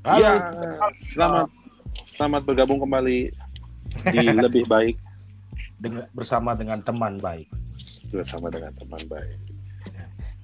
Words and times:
Halo. 0.00 0.24
Ya, 0.24 0.32
selamat 1.12 1.52
selamat 2.08 2.42
bergabung 2.48 2.80
kembali 2.80 3.28
di 4.08 4.18
lebih 4.32 4.64
baik 4.64 4.96
Dengan, 5.76 6.08
bersama 6.16 6.56
dengan 6.56 6.80
teman 6.80 7.20
baik. 7.20 7.44
bersama 8.08 8.48
dengan 8.48 8.72
teman 8.80 9.00
baik. 9.12 9.36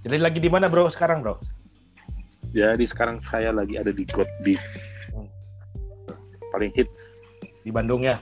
Jadi 0.05 0.17
lagi 0.21 0.39
di 0.45 0.53
mana 0.53 0.69
bro 0.69 0.93
sekarang 0.93 1.25
bro? 1.25 1.41
Jadi 2.53 2.85
sekarang 2.85 3.17
saya 3.25 3.49
lagi 3.49 3.81
ada 3.81 3.97
di 3.97 4.05
God 4.05 4.29
Beef. 4.45 4.61
Hmm. 5.17 5.29
Paling 6.53 6.77
hits. 6.77 7.17
Di 7.65 7.73
Bandung 7.73 8.05
ya. 8.05 8.21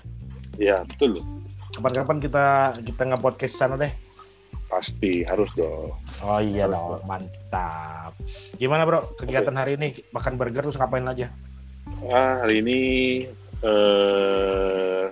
Ya, 0.54 0.86
betul 0.86 1.18
loh. 1.18 1.26
Kapan-kapan 1.74 2.18
kita 2.22 2.46
kita 2.78 3.02
nge-podcast 3.10 3.54
sana 3.58 3.74
deh. 3.74 3.90
Pasti 4.68 5.22
harus 5.22 5.50
dong. 5.54 5.94
Oh 6.24 6.40
iya 6.42 6.66
Harus 6.66 6.98
dong, 6.98 7.02
mantap. 7.06 8.12
Gimana 8.58 8.82
bro 8.88 9.04
kegiatan 9.16 9.54
hari 9.54 9.78
ini? 9.78 9.94
Makan 10.10 10.34
burger 10.34 10.66
terus 10.66 10.80
ngapain 10.80 11.06
aja? 11.06 11.30
Ah, 12.10 12.42
hari 12.42 12.64
ini 12.64 12.78
eh 13.64 15.08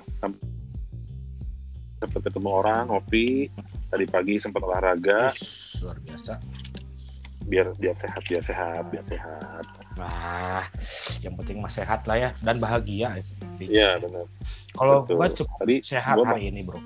sempat 2.03 2.21
ketemu 2.27 2.49
orang 2.51 2.91
ngopi. 2.91 3.53
Tadi 3.93 4.05
pagi 4.09 4.41
sempat 4.41 4.65
olahraga 4.65 5.31
Ush, 5.37 5.85
luar 5.85 6.01
biasa. 6.01 6.41
biar 7.43 7.75
biar 7.77 7.93
sehat, 7.99 8.23
biar 8.25 8.41
sehat, 8.41 8.83
biar 8.89 9.05
sehat. 9.05 9.65
Wah, 9.99 10.65
yang 11.21 11.37
penting 11.37 11.61
mah 11.61 11.69
sehat 11.69 12.07
lah 12.09 12.17
ya 12.17 12.31
dan 12.41 12.57
bahagia. 12.57 13.21
Iya, 13.61 14.01
benar. 14.01 14.25
Kalau 14.73 15.05
gua 15.05 15.29
cukup 15.29 15.61
Tadi 15.61 15.77
sehat 15.85 16.17
gua 16.17 16.33
hari 16.33 16.49
ini 16.49 16.65
bro. 16.65 16.81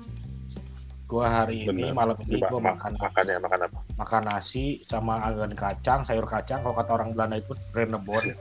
Gua 1.07 1.23
hari 1.31 1.63
ini 1.63 1.87
Bener. 1.87 1.95
malam 1.95 2.19
ini 2.27 2.35
Coba 2.35 2.47
gua 2.51 2.59
ma- 2.59 2.75
makan 2.75 2.91
makannya 2.99 3.35
makan 3.39 3.59
apa? 3.63 3.79
makan 3.95 4.21
nasi 4.27 4.83
sama 4.83 5.23
agan 5.23 5.55
kacang, 5.55 6.03
sayur 6.03 6.27
kacang. 6.27 6.59
Kalau 6.59 6.75
kata 6.75 6.91
orang 6.99 7.15
Belanda 7.15 7.39
itu 7.39 7.55
renebon. 7.71 8.23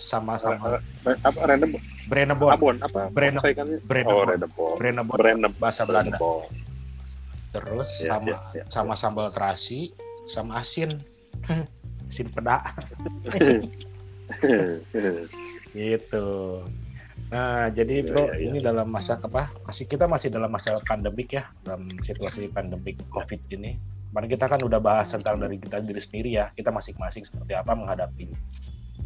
Sama 0.00 0.34
sama 0.34 0.82
apa 1.22 1.46
brenebon. 2.08 2.50
abon 2.50 2.76
apa 2.82 3.06
kan 3.54 3.68
oh 4.08 4.24
Brenebon. 4.74 4.74
Brenebon 4.74 5.46
bahasa 5.62 5.86
Belanda. 5.86 6.18
Terus 7.54 8.02
Ya, 8.02 8.18
sama 8.18 8.30
ya, 8.30 8.38
ya. 8.56 8.64
sama 8.66 8.94
sambal 8.98 9.30
terasi, 9.30 9.94
sama 10.26 10.58
asin. 10.58 10.90
asin 12.10 12.26
peda 12.34 12.66
gitu. 15.78 16.26
Nah, 17.30 17.70
jadi 17.70 18.02
Ya, 18.02 18.10
bro, 18.10 18.26
ya, 18.26 18.34
ya. 18.34 18.42
ini 18.50 18.58
dalam 18.58 18.90
masa 18.90 19.14
apa? 19.14 19.54
Masih 19.62 19.86
kita 19.86 20.10
masih 20.10 20.34
dalam 20.34 20.50
masa 20.50 20.82
pandemik 20.82 21.30
ya, 21.30 21.46
dalam 21.62 21.86
situasi 22.02 22.50
pandemik 22.50 22.98
Covid 23.06 23.38
ini. 23.54 23.78
Kemarin 24.10 24.26
kita 24.28 24.50
kan 24.50 24.58
udah 24.58 24.82
bahas 24.82 25.06
tentang 25.06 25.38
dari 25.38 25.54
kita 25.56 25.78
diri 25.78 26.02
sendiri 26.02 26.30
ya, 26.34 26.50
kita 26.50 26.74
masing-masing 26.74 27.22
seperti 27.22 27.54
apa 27.54 27.70
menghadapi. 27.72 28.26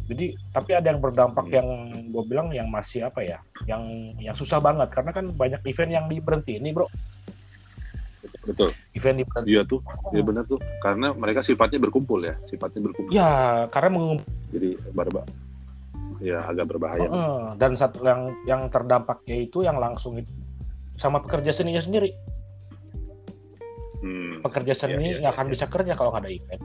Jadi, 0.05 0.33
tapi 0.49 0.73
ada 0.73 0.89
yang 0.89 0.97
berdampak 0.97 1.45
Hmm. 1.45 1.53
yang 1.53 1.67
gue 2.09 2.23
bilang 2.25 2.49
yang 2.49 2.65
masih 2.65 3.05
apa 3.05 3.21
ya, 3.21 3.37
yang 3.69 3.85
yang 4.17 4.33
susah 4.33 4.57
banget 4.57 4.89
karena 4.89 5.13
kan 5.13 5.29
banyak 5.29 5.61
event 5.61 5.91
yang 5.93 6.05
diberhenti 6.09 6.57
ini 6.57 6.73
bro, 6.73 6.89
betul 8.41 8.69
event 8.93 9.17
diberhenti. 9.21 9.49
iya 9.49 9.61
tuh 9.61 9.81
iya 10.09 10.21
benar 10.21 10.45
tuh 10.45 10.57
karena 10.77 11.13
mereka 11.13 11.41
sifatnya 11.41 11.77
berkumpul 11.77 12.21
ya 12.21 12.33
sifatnya 12.45 12.81
berkumpul 12.81 13.13
Ya, 13.13 13.29
karena 13.69 13.89
mengumpul 13.93 14.25
jadi 14.49 14.77
barba 14.93 15.21
ya 16.25 16.41
agak 16.41 16.65
berbahaya 16.65 17.05
Heeh, 17.05 17.53
dan 17.61 17.77
satu 17.77 18.01
yang 18.01 18.33
yang 18.49 18.61
terdampaknya 18.67 19.45
itu 19.45 19.61
yang 19.61 19.77
langsung 19.77 20.17
itu 20.17 20.33
sama 20.97 21.21
pekerja 21.21 21.51
seninya 21.51 21.79
sendiri. 21.79 22.09
hmm, 24.01 24.41
Pekerja 24.41 24.73
seni 24.73 25.13
Iya, 25.13 25.21
nggak 25.21 25.29
iya, 25.29 25.35
akan 25.37 25.45
iya. 25.45 25.53
bisa 25.53 25.65
kerja 25.67 25.93
kalau 25.93 26.09
nggak 26.09 26.23
ada 26.25 26.31
event, 26.31 26.63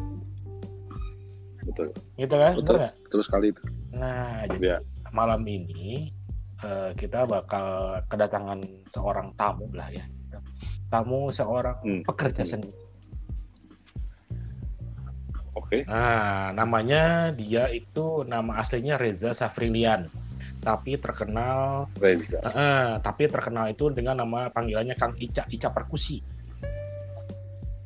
betul 1.60 1.86
gitu 2.16 2.34
kan? 2.34 2.52
Betul. 2.56 2.64
Bener 2.64 2.76
nggak? 2.80 2.94
terus 3.10 3.26
kali 3.28 3.46
itu 3.52 3.62
Nah, 3.90 4.46
jadi 4.46 4.66
ya 4.66 4.78
malam 5.10 5.42
ini 5.42 6.14
eh, 6.60 6.90
kita 6.94 7.26
bakal 7.26 7.98
kedatangan 8.06 8.60
seorang 8.86 9.34
tamu 9.34 9.66
lah 9.74 9.90
ya, 9.90 10.04
tamu 10.86 11.28
seorang 11.28 11.76
Hmm. 11.80 12.02
pekerja 12.06 12.44
Hmm. 12.46 12.50
seni. 12.56 12.70
Oke. 15.54 15.86
Nah, 15.86 16.54
namanya 16.54 17.34
dia 17.34 17.70
itu 17.70 18.22
nama 18.26 18.58
aslinya 18.60 18.98
Reza 19.00 19.34
Safrilian, 19.34 20.06
tapi 20.62 20.96
terkenal, 20.98 21.90
Reza. 21.98 22.38
Eh, 22.42 22.90
tapi 23.02 23.26
terkenal 23.26 23.70
itu 23.70 23.90
dengan 23.90 24.20
nama 24.22 24.50
panggilannya 24.50 24.94
Kang 24.94 25.14
Ica, 25.18 25.46
Ica 25.50 25.70
Perkusi. 25.70 26.20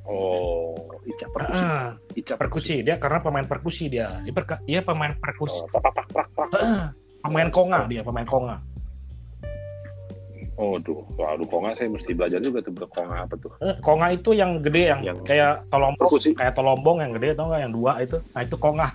oh 0.04 0.76
Ica 1.04 1.26
perkusi. 1.32 1.64
Ah, 1.64 1.88
Ica 2.16 2.34
perkusi. 2.36 2.74
Dia 2.80 2.96
karena 2.96 3.20
pemain 3.20 3.44
perkusi 3.44 3.92
dia. 3.92 4.20
Dia, 4.24 4.32
perka- 4.32 4.60
dia 4.64 4.80
pemain 4.80 5.12
perkusi 5.16 5.56
oh, 5.60 5.68
prak, 5.68 5.80
prak, 5.92 6.06
prak, 6.12 6.28
prak. 6.32 6.48
Ah, 6.60 6.88
pemain 7.24 7.48
konga 7.48 7.88
dia 7.88 8.04
pemain 8.04 8.28
konga 8.28 8.60
oh 10.54 10.78
duh 10.78 11.02
waduh 11.18 11.46
kok 11.46 11.58
nggak 11.58 11.74
saya 11.78 11.88
mesti 11.90 12.10
belajar 12.14 12.38
juga 12.38 12.58
tuh 12.62 12.72
berkonga 12.74 13.26
apa 13.26 13.34
tuh? 13.38 13.50
Eh, 13.58 13.74
konga 13.82 14.06
itu 14.14 14.30
yang 14.34 14.62
gede 14.62 14.90
yang, 14.94 15.00
Yang- 15.02 15.22
kayak 15.26 15.66
tolombong 15.70 15.98
perkusi 15.98 16.30
kayak 16.34 16.54
tolombong 16.54 16.98
yang 17.02 17.12
gede 17.18 17.34
tau 17.34 17.50
nggak 17.50 17.62
yang 17.66 17.74
dua 17.74 17.92
itu? 18.02 18.16
Nah 18.34 18.42
itu 18.46 18.56
konga 18.58 18.86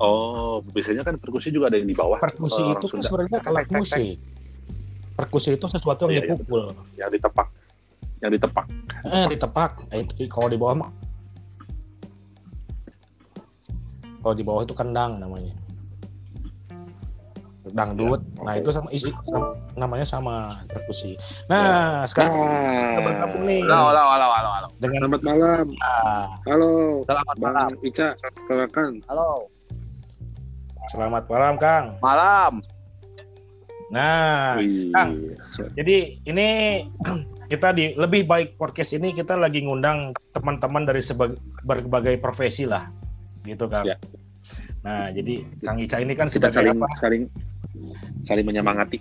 oh 0.00 0.64
biasanya 0.72 1.04
kan 1.04 1.16
perkusi 1.20 1.52
juga 1.52 1.68
ada 1.68 1.76
yang 1.80 1.88
di 1.88 1.96
bawah. 1.96 2.20
Perkusi 2.20 2.60
itu 2.60 2.86
kan 2.88 3.00
sebenarnya 3.04 3.38
alat 3.44 3.68
musik. 3.68 4.16
Perkusi 5.16 5.48
itu 5.60 5.66
sesuatu 5.68 6.08
yang 6.08 6.24
Iya, 6.24 6.24
iya, 6.24 6.32
dipukul. 6.32 6.64
yang 6.96 7.10
ditepak. 7.12 7.48
Yang 8.24 8.30
ditepak. 8.40 8.64
Eh 9.04 9.24
ditepak. 9.28 9.70
Nah, 9.92 9.96
itu 10.00 10.12
kalau 10.32 10.48
di 10.48 10.56
bawah 10.56 10.76
mah. 10.80 10.90
Kalau 14.20 14.34
di 14.36 14.44
bawah 14.44 14.64
itu 14.64 14.72
kendang 14.76 15.20
namanya 15.20 15.59
dangdut 17.72 18.20
Ya, 18.20 18.42
nah 18.42 18.54
itu 18.56 18.70
sama 18.70 18.88
isi 18.90 19.10
sama- 19.24 19.54
namanya 19.74 20.04
sama 20.04 20.34
perkusi 20.66 21.14
nah 21.46 22.02
sekarang 22.04 22.32
kita 22.32 23.00
bergabung 23.02 23.44
nih 23.44 23.60
Halo, 23.64 23.92
halo, 23.92 24.02
halo, 24.06 24.26
halo, 24.28 24.50
halo. 24.56 24.68
dengan 24.78 24.98
Selamat 25.04 25.22
malam. 25.22 25.64
Ah, 25.80 26.26
Halo, 26.44 26.70
Selamat 27.04 27.36
Bang 27.36 27.52
malam. 27.52 27.70
Ica, 27.80 28.08
silakan. 28.46 28.90
Halo. 29.06 29.28
selamat 30.90 31.24
malam 31.26 31.54
Kang. 31.54 31.84
Malam. 32.00 32.52
Nah, 33.90 34.58
Wih, 34.58 34.90
Kang. 34.90 35.18
jadi 35.74 35.96
ini 36.22 36.48
kita 37.52 37.70
di 37.70 37.94
lebih 37.94 38.24
baik 38.24 38.54
podcast 38.54 38.94
ini 38.94 39.10
kita 39.10 39.34
lagi 39.34 39.62
ngundang 39.62 40.10
teman-teman 40.30 40.86
dari 40.86 41.02
berbagai 41.62 42.18
profesi 42.18 42.66
lah, 42.66 42.86
gitu 43.42 43.66
Kang. 43.66 43.82
Ya. 43.82 43.98
Nah, 44.80 45.10
jadi 45.10 45.42
Kang 45.60 45.76
Ica 45.76 45.98
ini 45.98 46.14
kan 46.14 46.26
kita 46.26 46.46
sebagai 46.46 46.70
saling 46.74 46.78
apa? 46.78 46.88
saling 46.96 47.22
saling 48.24 48.46
menyemangati. 48.46 48.98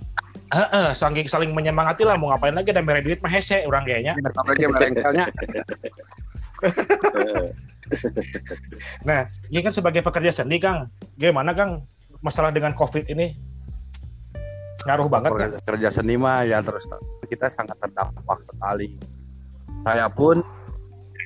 Heeh, 0.50 0.98
saling 0.98 1.30
saling 1.30 1.54
menyemangati 1.54 2.02
lah 2.02 2.18
mau 2.18 2.34
ngapain 2.34 2.58
lagi 2.58 2.74
dan 2.74 2.82
mere 2.82 3.06
duit 3.06 3.22
mah 3.22 3.30
hese 3.30 3.64
orang 3.70 3.86
kayaknya. 3.86 4.18
Merengkelnya. 4.18 5.26
Nah, 9.06 9.30
ini 9.50 9.60
kan 9.66 9.74
sebagai 9.74 10.06
pekerja 10.06 10.30
seni 10.42 10.62
Kang, 10.62 10.90
gimana 11.18 11.54
Kang 11.54 11.86
masalah 12.22 12.54
dengan 12.54 12.74
Covid 12.78 13.06
ini? 13.10 13.34
Ngaruh 14.86 15.08
banget 15.12 15.32
kan? 15.34 15.50
Kerja, 15.66 15.90
seni 15.92 16.16
mah 16.18 16.46
ya 16.48 16.64
terus 16.64 16.86
kita 17.30 17.50
sangat 17.50 17.78
terdampak 17.78 18.40
sekali. 18.42 18.98
Saya 19.86 20.10
pun 20.10 20.42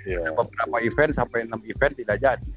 ya. 0.03 0.19
beberapa 0.35 0.77
event 0.83 1.11
sampai 1.15 1.47
6 1.47 1.63
event 1.63 1.93
tidak 1.95 2.17
jadi. 2.19 2.51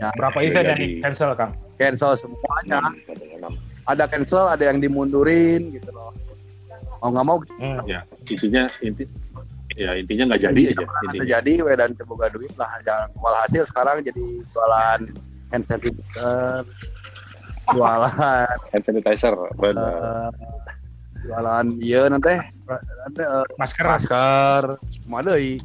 Ya, 0.00 0.08
Berapa 0.16 0.38
Iya, 0.40 0.48
event 0.48 0.66
yang 0.74 0.80
di 0.80 0.88
cancel 1.04 1.30
Kang? 1.36 1.52
Cancel 1.80 2.12
semuanya. 2.12 2.92
Ada 3.88 4.04
cancel, 4.04 4.44
ada 4.46 4.68
yang 4.68 4.76
dimundurin 4.78 5.72
gitu 5.72 5.88
loh. 5.90 6.12
Mau 7.00 7.08
nggak 7.08 7.24
mau 7.24 7.36
Hmm. 7.56 7.80
Ya, 7.88 8.04
intinya 8.28 8.68
inti 8.80 9.08
ya 9.72 9.96
intinya 9.96 10.24
nggak 10.28 10.40
jadi 10.44 10.60
aja 10.68 10.84
intinya. 11.08 11.24
jadi 11.32 11.52
we 11.64 11.72
dan 11.72 11.90
terbuka 11.96 12.28
duit 12.28 12.52
lah. 12.54 12.68
Jangan 12.84 13.08
walhasil 13.16 13.64
sekarang 13.64 14.04
jadi 14.04 14.24
jualan 14.52 15.00
hand 15.48 15.64
sanitizer, 15.64 16.62
jualan 17.72 18.12
Hand 18.70 18.84
sanitizer, 18.84 19.32
benar. 19.56 19.88
eh, 19.88 20.30
jualan 21.20 21.66
iya 21.80 22.02
nanti 22.06 22.32
nanti 23.00 23.22
eh, 23.22 23.46
Masker. 23.56 23.84
masker 23.88 24.62
semua 24.92 25.20
deui. 25.24 25.56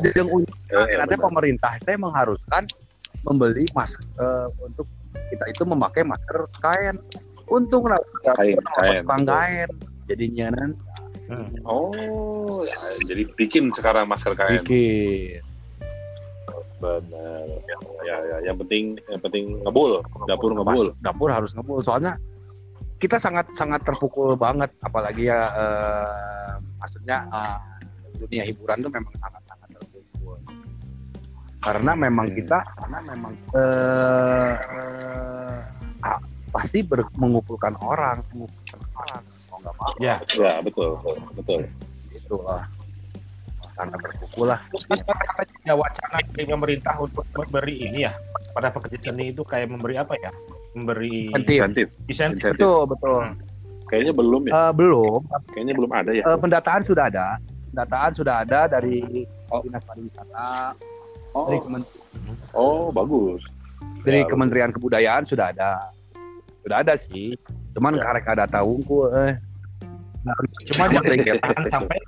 Yang 0.00 0.48
Eh, 0.72 0.96
nanti 0.96 1.14
pemerintah 1.14 1.76
teh 1.78 1.94
mengharuskan 1.94 2.64
membeli 3.22 3.68
masker 3.70 4.08
eh, 4.16 4.48
untuk 4.64 4.88
kita 5.30 5.44
itu 5.48 5.62
memakai 5.64 6.02
masker 6.04 6.48
kain. 6.60 6.96
Untung 7.50 7.84
lah 7.84 8.00
Kain, 8.24 8.56
kain, 8.56 9.02
tukang 9.04 9.22
betul. 9.24 9.34
kain. 9.36 9.70
Jadinya 10.08 10.48
kan 10.56 10.70
Hmm. 11.32 11.48
Oh, 11.64 12.60
ya, 12.68 12.76
jadi 13.08 13.24
bikin 13.32 13.72
sekarang 13.72 14.04
masker 14.04 14.36
kain. 14.36 14.60
bikin. 14.60 15.40
Benar. 16.76 17.46
Ya, 18.04 18.16
ya, 18.26 18.36
yang 18.50 18.56
penting 18.60 18.98
yang 19.08 19.22
penting 19.22 19.44
ngebul, 19.64 20.02
dapur 20.28 20.50
ngebul. 20.52 20.86
Dapur 21.00 21.30
harus 21.32 21.54
ngebul 21.56 21.80
soalnya 21.80 22.18
kita 22.98 23.16
sangat 23.16 23.48
sangat 23.54 23.80
terpukul 23.86 24.34
banget 24.36 24.70
apalagi 24.82 25.30
ya 25.30 25.40
eh, 25.54 26.52
maksudnya 26.76 27.24
eh, 27.30 27.58
dunia 28.18 28.42
hiburan 28.44 28.82
tuh 28.82 28.90
memang 28.92 29.14
sangat. 29.14 29.41
Karena 31.62 31.92
memang 31.94 32.26
kita 32.28 32.58
karena 32.74 32.98
memang 33.06 33.32
eh, 33.54 34.52
eh, 34.58 35.58
ah, 36.02 36.18
pasti 36.50 36.82
ber- 36.82 37.06
mengumpulkan 37.14 37.78
orang 37.78 38.18
mengumpulkan 38.30 38.80
orang 38.92 39.22
mau 39.46 39.56
nggak 39.58 39.74
mau 39.78 39.90
Ya. 39.96 40.16
Ya, 40.34 40.58
betul, 40.58 40.98
betul. 41.32 41.60
itu 42.10 42.36
lah 42.42 42.66
sangat 43.72 43.98
berkumpul 44.00 44.44
lah 44.44 44.60
Terus 44.68 44.84
kan 44.84 45.16
ada 45.16 45.72
wacana 45.72 46.18
dari 46.28 46.44
pemerintah 46.44 46.94
untuk 46.98 47.24
memberi 47.32 47.74
ini 47.80 48.04
ya 48.04 48.12
pada 48.52 48.68
pekerja 48.68 49.08
seni 49.08 49.32
itu 49.32 49.40
kayak 49.40 49.72
memberi 49.72 49.96
apa 49.96 50.12
ya? 50.20 50.28
Memberi 50.76 51.32
Insentif. 51.32 51.56
Insentif. 51.56 51.86
Insentif. 52.04 52.52
betul 52.52 52.80
betul 52.90 53.22
Kayaknya 53.88 54.12
belum 54.12 54.42
ya. 54.48 54.52
Eh, 54.52 54.72
belum 54.72 55.20
Kayaknya 55.52 55.74
belum 55.76 55.92
ada 55.92 56.10
ya. 56.10 56.24
Eh, 56.26 56.38
pendataan 56.38 56.80
sudah 56.82 57.04
ada 57.08 57.36
pendataan 57.70 58.10
sudah 58.12 58.34
ada 58.42 58.60
dari 58.66 59.24
Oh. 59.48 59.60
dinas 59.60 59.84
pariwisata 59.84 60.72
Oh, 61.32 61.48
dari, 61.48 61.58
Kemen- 61.60 61.88
oh 62.52 62.92
bagus. 62.92 63.40
dari 64.02 64.20
Ya, 64.20 64.28
Kementerian 64.28 64.70
Kebudayaan 64.70 65.24
sudah 65.24 65.48
ada. 65.48 65.88
Sudah 66.60 66.84
ada 66.84 66.94
sih. 66.94 67.32
Cuman 67.72 67.96
Ya. 67.96 68.02
karek 68.02 68.26
ada 68.28 68.44
tahunku 68.46 69.08
eh. 69.16 69.40
Cuma 70.70 70.86
Amat 70.86 71.02
jangan 71.02 71.18
deh, 71.18 71.18
jangan 71.24 71.64
sampai 71.68 71.98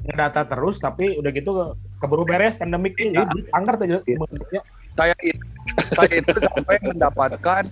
ngedata 0.00 0.42
terus 0.44 0.76
tapi 0.76 1.14
udah 1.14 1.30
gitu 1.30 1.52
keburu 1.98 2.24
beres 2.24 2.56
pandemik 2.56 2.96
ini. 2.96 3.16
Jadi 3.16 3.40
angker 3.52 3.74
aja 3.78 3.98
Iya. 4.02 4.60
saya 4.90 5.14
itu 5.22 5.44
saya 5.94 6.12
itu 6.18 6.34
sampai 6.42 6.76
mendapatkan 6.82 7.62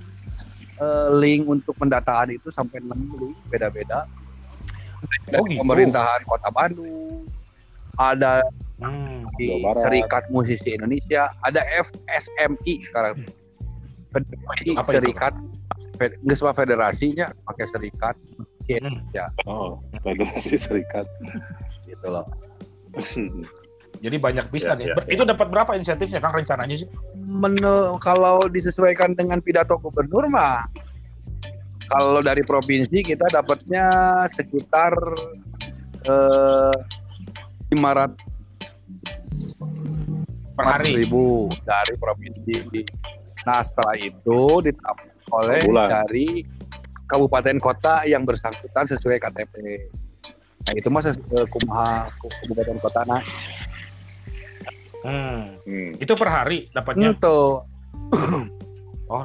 eh, 0.78 1.08
link 1.18 1.42
untuk 1.44 1.74
pendataan 1.74 2.30
itu 2.30 2.48
sampai 2.48 2.78
6 2.78 2.94
link 3.18 3.34
beda-beda. 3.50 4.06
Oh, 5.34 5.42
gitu. 5.44 5.58
pemerintahan 5.60 6.22
Kota 6.22 6.48
Bandung 6.48 7.26
ada 7.98 8.40
Hmm. 8.78 9.26
di. 9.34 9.58
Serikat 9.74 10.30
Musisi 10.30 10.70
Indonesia 10.70 11.26
ada 11.42 11.66
FSMI 11.76 12.74
sekarang 12.86 13.26
Federasi 14.08 14.70
Apa? 14.72 14.86
Serikat 14.88 15.34
nggak 15.98 16.36
semua 16.38 16.54
federasinya 16.54 17.26
pakai 17.42 17.66
serikat 17.66 18.14
Oh, 19.42 19.82
Federasi 19.98 20.54
Serikat. 20.54 21.10
gitu 21.82 22.06
loh 22.06 22.22
Jadi 23.98 24.14
banyak 24.14 24.46
bisa 24.46 24.72
Ya, 24.72 24.78
nih. 24.78 24.86
ya, 24.86 24.94
Ber- 24.94 25.10
Itu 25.10 25.26
dapat 25.26 25.50
berapa 25.50 25.74
insentifnya 25.74 26.22
Kang 26.22 26.30
rencananya 26.30 26.78
sih? 26.78 26.86
Men- 27.18 27.58
kalau 27.98 28.46
disesuaikan 28.46 29.18
dengan 29.18 29.42
pidato 29.42 29.74
gubernur 29.74 30.30
mah 30.30 30.70
kalau 31.90 32.22
dari 32.22 32.46
provinsi 32.46 33.02
kita 33.02 33.26
dapatnya 33.26 33.84
sekitar 34.30 34.94
eh, 36.04 36.76
500 37.70 38.16
Per 40.52 40.64
hari. 40.66 40.98
ribu 40.98 41.46
dari 41.62 41.94
provinsi. 41.94 42.82
Nah 43.44 43.62
setelah 43.62 43.94
itu 43.94 44.40
ditambah 44.60 45.06
oleh 45.30 45.60
bulan. 45.64 45.86
dari 45.86 46.42
kabupaten 47.04 47.56
kota 47.56 48.02
yang 48.04 48.24
bersangkutan 48.24 48.84
sesuai 48.84 49.16
KTP. 49.18 49.54
Nah 50.60 50.72
itu 50.74 50.88
sesuai 50.90 51.46
kumaha 51.48 52.10
kabupaten 52.12 52.78
kota 52.78 53.00
nah 53.04 53.22
Hmm. 54.98 55.54
Hmm, 55.62 55.94
Itu 55.94 56.18
per 56.18 56.26
hari 56.26 56.66
dapatnya. 56.68 57.14
itu 57.14 57.38
Oh, 59.08 59.24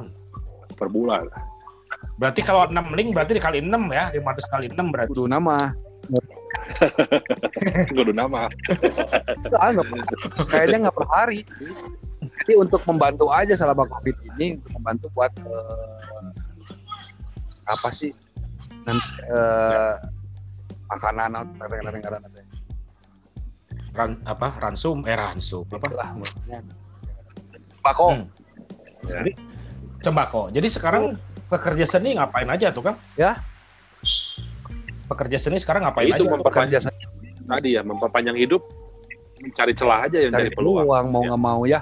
per 0.70 0.86
bulan. 0.86 1.26
berarti 2.14 2.40
kalau 2.40 2.70
6 2.70 2.78
link 2.94 3.10
berarti 3.10 3.34
dikali 3.34 3.58
6 3.58 3.74
ya, 3.90 4.14
500 4.14 4.46
kali 4.46 4.66
6 4.70 4.86
berarti. 4.86 5.10
kudu 5.10 5.26
nama 5.26 5.74
Kudu 7.94 8.12
nama. 8.12 8.48
Ah, 9.60 9.70
nggak 9.72 9.86
per- 9.88 10.08
kayaknya 10.50 10.88
nggak 10.88 10.96
per 10.96 11.06
hari. 11.12 11.40
Jadi 12.24 12.52
untuk 12.56 12.80
membantu 12.88 13.28
aja 13.28 13.52
selama 13.52 13.84
covid 13.84 14.16
ini 14.34 14.56
untuk 14.56 14.72
membantu 14.80 15.06
buat 15.12 15.32
eh, 15.44 16.28
apa 17.68 17.88
sih 17.92 18.12
nanti 18.84 19.08
eh, 19.28 19.94
makanan 20.88 21.30
atau 21.36 21.54
negara-negara 21.56 22.16
Ran, 23.94 24.18
apa? 24.26 24.58
Ransum, 24.58 25.06
eh 25.06 25.14
ransum. 25.14 25.62
Apa? 25.70 25.86
lah 25.94 26.10
maksudnya. 26.18 26.58
Bako. 27.78 28.08
Hmm. 28.10 28.26
Jadi 29.06 29.32
sembako. 30.02 30.42
Jadi 30.50 30.68
sekarang 30.68 31.14
pekerja 31.46 31.86
seni 31.86 32.18
ngapain 32.18 32.50
aja 32.50 32.74
tuh, 32.74 32.82
Kang? 32.90 32.98
Ya. 33.14 33.38
Pekerja 35.04 35.36
seni 35.36 35.58
sekarang 35.58 35.84
ngapain 35.84 36.08
Itu 36.08 36.24
aja? 36.24 36.32
memperpanjang 36.32 36.82
tadi 37.44 37.76
ya, 37.76 37.82
memperpanjang 37.82 38.36
hidup, 38.36 38.64
mencari 39.38 39.72
celah 39.72 40.08
aja 40.08 40.16
yang 40.18 40.32
cari 40.32 40.48
cari 40.48 40.56
peluang. 40.56 40.84
peluang 40.88 41.06
mau 41.08 41.20
Ya. 41.20 41.28
nggak 41.28 41.42
mau 41.42 41.62
ya 41.64 41.80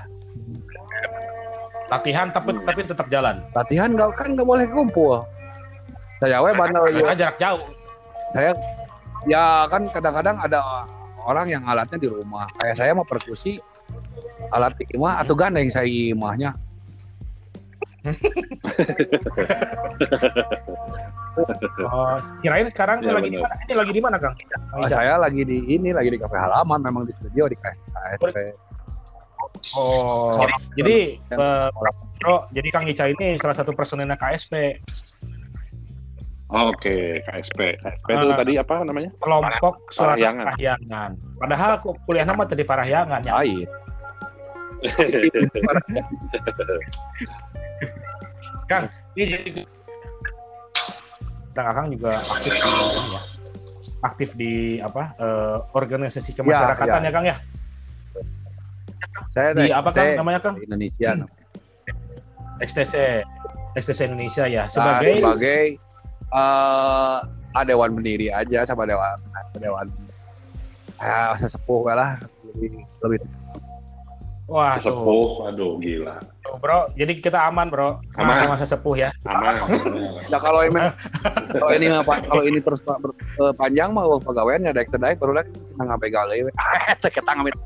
Latihan 1.86 2.32
tapi 2.32 2.50
Hmm. 2.50 2.64
tapi 2.64 2.80
tetap 2.82 3.06
jalan. 3.06 3.44
latihan 3.52 3.92
nggak 3.92 4.16
kan 4.16 4.32
nggak 4.32 4.48
boleh 4.48 4.64
kumpul. 4.66 5.20
Saya 6.19 6.40
we 6.40 6.50
bandel 6.52 6.88
ya. 6.88 7.12
Jarak 7.12 7.36
jauh. 7.36 7.62
saya 8.32 8.56
ya 9.22 9.69
kan 9.69 9.84
kadang-kadang 9.86 10.40
ada 10.40 10.88
orang 11.22 11.46
yang 11.46 11.62
alatnya 11.62 12.00
di 12.00 12.08
rumah 12.08 12.48
kayak 12.56 12.74
saya 12.74 12.96
mau 12.96 13.04
perkusi 13.04 13.60
alat 14.50 14.72
di 14.74 14.88
rumah 14.90 15.20
atau 15.20 15.36
gandeng 15.36 15.69
saya 15.69 15.84
imahnya 15.84 16.56
Oh, 21.82 22.14
kirain 22.43 22.66
sekarang 22.69 23.00
Ya, 23.00 23.14
lagi 23.14 23.28
di 23.28 23.38
mana? 23.38 23.54
Ini 23.62 23.72
lagi 23.72 23.93
di 23.93 24.00
mana, 24.02 24.16
Kang? 24.19 24.34
Oh, 24.75 24.84
saya 24.84 25.14
lagi 25.16 25.43
di 25.43 25.58
ini 25.70 25.90
lagi 25.90 26.08
di 26.10 26.19
kafe 26.19 26.34
halaman 26.34 26.78
memang 26.82 27.02
di 27.04 27.12
studio 27.14 27.46
di 27.46 27.56
KSP 27.56 28.34
Oh, 29.72 30.31
jadi 30.75 31.19
eh, 31.19 31.69
Bro, 32.19 32.46
jadi 32.50 32.69
Kang 32.70 32.84
Ica 32.84 33.06
ini 33.06 33.34
salah 33.34 33.54
satu 33.54 33.70
personilnya 33.72 34.14
KSP, 34.14 34.78
Oh, 36.46 36.69
Oke, 36.69 37.19
KSP. 37.22 37.75
KSP 37.75 38.06
itu 38.12 38.26
Ah. 38.28 38.37
tadi 38.37 38.52
apa 38.55 38.72
namanya? 38.84 39.08
kelompok 39.16 39.88
suara 39.88 40.12
Parahyangan. 40.12 40.44
Parahyangan. 40.52 41.10
Padahal 41.38 41.70
ku- 41.81 41.96
kuliah 42.05 42.22
nama 42.22 42.43
tadi 42.44 42.62
Parahyangan 42.62 43.20
ya. 43.22 43.32
lain 43.40 43.66
Ini 49.12 49.24
jadi 49.28 49.50
Kang 51.52 51.66
Akang 51.69 51.86
juga 51.92 52.16
aktif 52.32 52.52
di 52.56 52.70
ya. 53.12 53.20
Aktif 54.02 54.30
di 54.34 54.52
apa? 54.80 55.02
eh, 55.20 55.56
organisasi 55.76 56.30
kemasyarakatan 56.32 57.00
ya. 57.04 57.08
ya, 57.08 57.12
Kang 57.12 57.26
ya. 57.28 57.36
saya 59.32 59.48
Di 59.52 59.69
apa 59.69 59.88
Kang 59.93 60.17
namanya 60.17 60.41
Kang? 60.41 60.56
Indonesia 60.60 61.12
XTC. 62.64 62.94
XTC 63.76 64.00
Indonesia 64.08 64.44
ya. 64.48 64.64
sebagai, 64.69 65.20
Sebagai 65.20 65.20
sebagai 65.20 65.62
eh, 66.32 67.19
ah, 67.56 67.64
dewan 67.69 67.93
pendiri 67.93 68.32
aja 68.32 68.64
sama 68.64 68.88
dewan 68.88 69.20
dewan 69.60 69.86
ah, 71.00 71.36
sesepuh 71.36 71.93
lah 71.93 72.17
lebih 72.48 72.81
lebih 73.05 73.20
wah 74.52 74.76
Sepuh, 74.76 75.48
aduh 75.48 75.80
gila. 75.80 76.20
tuh, 76.44 76.60
Bro. 76.60 76.92
Jadi 77.00 77.24
kita 77.24 77.48
aman, 77.48 77.72
Bro. 77.72 78.04
Aman. 78.20 78.36
Sama-sama 78.36 78.54
sesepuh 78.60 78.94
ya. 79.00 79.08
Aman. 79.24 79.64
Nah 80.32 80.40
kalau 80.40 80.60
ini 80.64 80.80
kalau 81.56 81.70
ini 81.72 81.86
mah 81.88 82.04
pa- 82.04 82.24
kalau 82.24 82.44
ini 82.44 82.58
terus 82.60 82.80
eh, 82.84 83.52
panjang 83.56 83.92
mah 83.96 84.04
uang 84.04 84.20
pegawaian 84.20 84.60
nggak 84.60 84.76
daek 84.76 84.88
daek 84.92 85.16
baru 85.16 85.40
lagi 85.40 85.52
senang 85.64 85.88
ngape 85.92 86.12
gale. 86.12 86.36
Ah, 86.56 86.92
teh 87.00 87.08
kita 87.08 87.32
ngamit. 87.32 87.56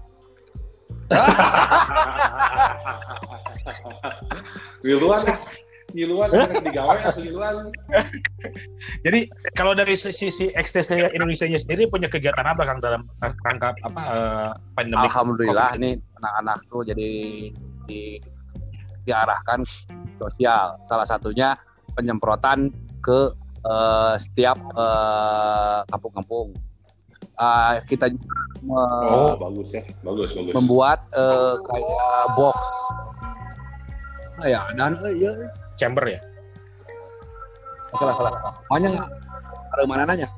Ngiluan, 5.97 6.29
ngiluan, 6.29 6.61
digawe 6.61 6.99
atau 7.09 7.21
ngiluan? 7.25 7.55
Jadi 9.09 9.21
kalau 9.57 9.73
dari 9.73 9.97
sisi 9.97 10.53
XTC 10.53 11.17
Indonesia 11.17 11.49
sendiri 11.49 11.89
punya 11.89 12.13
kegiatan 12.13 12.45
apa 12.45 12.69
Kang 12.69 12.85
dalam 12.85 13.09
rangka 13.25 13.73
apa 13.81 14.03
eh, 14.13 14.51
pandemi? 14.77 15.09
Alhamdulillah 15.09 15.73
nih 15.81 15.97
anak-anak 16.21 16.59
tuh 16.69 16.85
jadi 16.85 17.11
di, 17.89 18.21
diarahkan 19.09 19.65
sosial. 20.21 20.77
Salah 20.85 21.09
satunya 21.09 21.57
penyemprotan 21.97 22.69
ke 23.01 23.33
eh, 23.65 24.15
setiap 24.21 24.61
eh, 24.77 25.81
kampung-kampung. 25.89 26.53
Ah, 27.41 27.81
kita 27.89 28.13
juga 28.13 28.37
me- 28.65 29.09
Oh, 29.17 29.33
bagus 29.41 29.73
ya. 29.73 29.81
Bagus, 30.05 30.37
bagus. 30.37 30.53
membuat 30.53 31.09
eh, 31.17 31.55
kayak 31.65 32.25
box. 32.37 32.57
Ah, 34.45 34.49
ya, 34.53 34.61
dan 34.77 34.93
eh, 35.09 35.25
ya, 35.25 35.33
Chamber 35.77 36.05
ya. 36.09 36.21
salah 37.97 38.13
salah. 38.13 38.33
Makanya 38.69 39.09
ada 39.73 39.83
mana 39.89 40.05
nanya? 40.05 40.29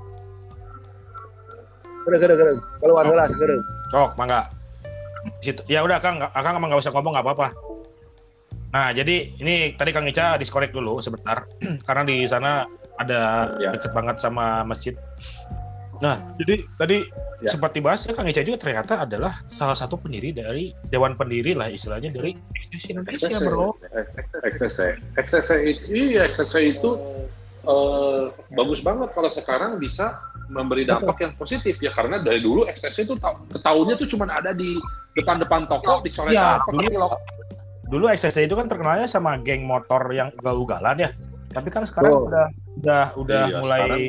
Gede 2.06 2.16
gede 2.22 2.34
gede. 2.38 2.52
Keluar 2.78 3.04
gelas 3.04 3.30
gede. 3.34 3.56
Sok, 3.90 4.14
mangga. 4.14 4.46
Di 5.42 5.50
Situ. 5.52 5.62
Ya 5.66 5.82
udah 5.82 5.98
Kang, 5.98 6.22
Akang 6.22 6.54
emang 6.56 6.70
nggak 6.70 6.82
usah 6.86 6.92
ngomong 6.94 7.18
nggak 7.18 7.26
apa-apa. 7.26 7.48
Nah, 8.68 8.92
jadi 8.92 9.32
ini 9.40 9.74
tadi 9.74 9.90
Kang 9.96 10.04
Ica 10.06 10.36
diskorek 10.36 10.70
dulu 10.70 11.00
sebentar 11.00 11.48
karena 11.88 12.02
di 12.04 12.28
sana 12.28 12.68
ada 13.00 13.48
Ya. 13.58 13.70
deket 13.74 13.90
banget 13.94 14.16
sama 14.20 14.62
masjid. 14.62 14.94
Jadi 16.36 16.54
tadi 16.74 16.98
Ya. 17.38 17.54
sempat 17.54 17.70
dibahas 17.70 18.02
ya 18.02 18.10
Kang 18.12 18.26
Ica 18.26 18.42
juga 18.42 18.58
ternyata 18.58 19.06
adalah 19.06 19.46
salah 19.46 19.72
satu 19.72 19.94
pendiri 19.94 20.30
dari 20.30 20.74
dewan 20.84 21.14
pendiri 21.14 21.54
lah 21.54 21.70
istilahnya 21.70 22.10
dari 22.10 22.34
XTC 22.52 22.84
Indonesia 22.92 23.30
XTC. 23.30 23.46
bro. 23.46 23.78
XTC. 24.44 24.78
XTC 25.14 25.48
itu, 25.64 25.82
iya 25.88 26.26
XTC 26.26 26.54
itu 26.72 26.90
eh, 27.60 28.22
bagus 28.50 28.80
banget 28.80 29.14
kalau 29.14 29.28
sekarang 29.28 29.76
bisa 29.76 30.18
memberi 30.48 30.82
dampak 30.82 31.14
yang 31.20 31.32
positif 31.34 31.78
ya 31.78 31.92
karena 31.92 32.18
dari 32.18 32.40
dulu 32.40 32.66
XTC 32.66 33.04
itu 33.04 33.14
ta- 33.14 33.38
tahunnya 33.52 33.94
tuh 33.96 34.08
cuma 34.08 34.26
ada 34.26 34.50
di 34.50 34.74
depan-depan 35.14 35.66
toko 35.66 36.00
dicoret 36.00 36.32
Iya, 36.32 36.58
apa 36.58 36.74
dulu- 36.74 37.22
Dulu 37.86 38.04
XTC 38.10 38.44
itu 38.44 38.52
kan 38.52 38.66
terkenalnya 38.66 39.06
sama 39.06 39.38
geng 39.38 39.62
motor 39.62 40.10
yang 40.10 40.34
ugal-ugalan 40.36 40.98
ya. 40.98 41.10
Tapi 41.48 41.70
kan 41.70 41.86
sekarang 41.86 42.12
Oh. 42.12 42.26
udah 42.26 42.46
udah 42.76 43.04
udah 43.14 43.42
Iya, 43.46 43.56
mulai 43.58 43.80
sekarang 43.80 44.02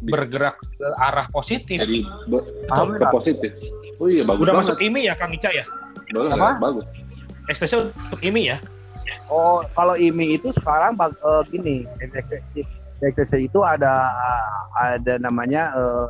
bergerak 0.00 0.56
ke 0.56 0.86
arah 0.96 1.26
positif. 1.28 1.76
jadi 1.78 1.98
be- 2.26 2.44
ke 2.96 3.04
positif. 3.10 3.52
Oh 4.00 4.08
iya 4.08 4.24
bagus 4.24 4.40
udah 4.40 4.54
banget. 4.54 4.68
masuk 4.72 4.78
IMI 4.80 5.00
ya 5.04 5.14
Kang 5.14 5.32
Ica 5.32 5.50
ya? 5.52 5.64
Bagus, 6.10 6.32
Apa? 6.32 6.50
bagus. 6.58 6.84
XTC 7.46 7.72
untuk 7.92 8.20
IMI 8.20 8.42
ya? 8.48 8.58
Oh, 9.28 9.60
kalau 9.70 9.94
IMI 9.94 10.34
itu 10.34 10.48
sekarang 10.50 10.96
bag- 10.96 11.14
eh, 11.14 11.42
gini, 11.50 11.76
XTC 13.02 13.32
itu 13.42 13.60
ada 13.60 14.08
ada 14.74 15.14
namanya 15.18 15.68
eh, 15.70 16.08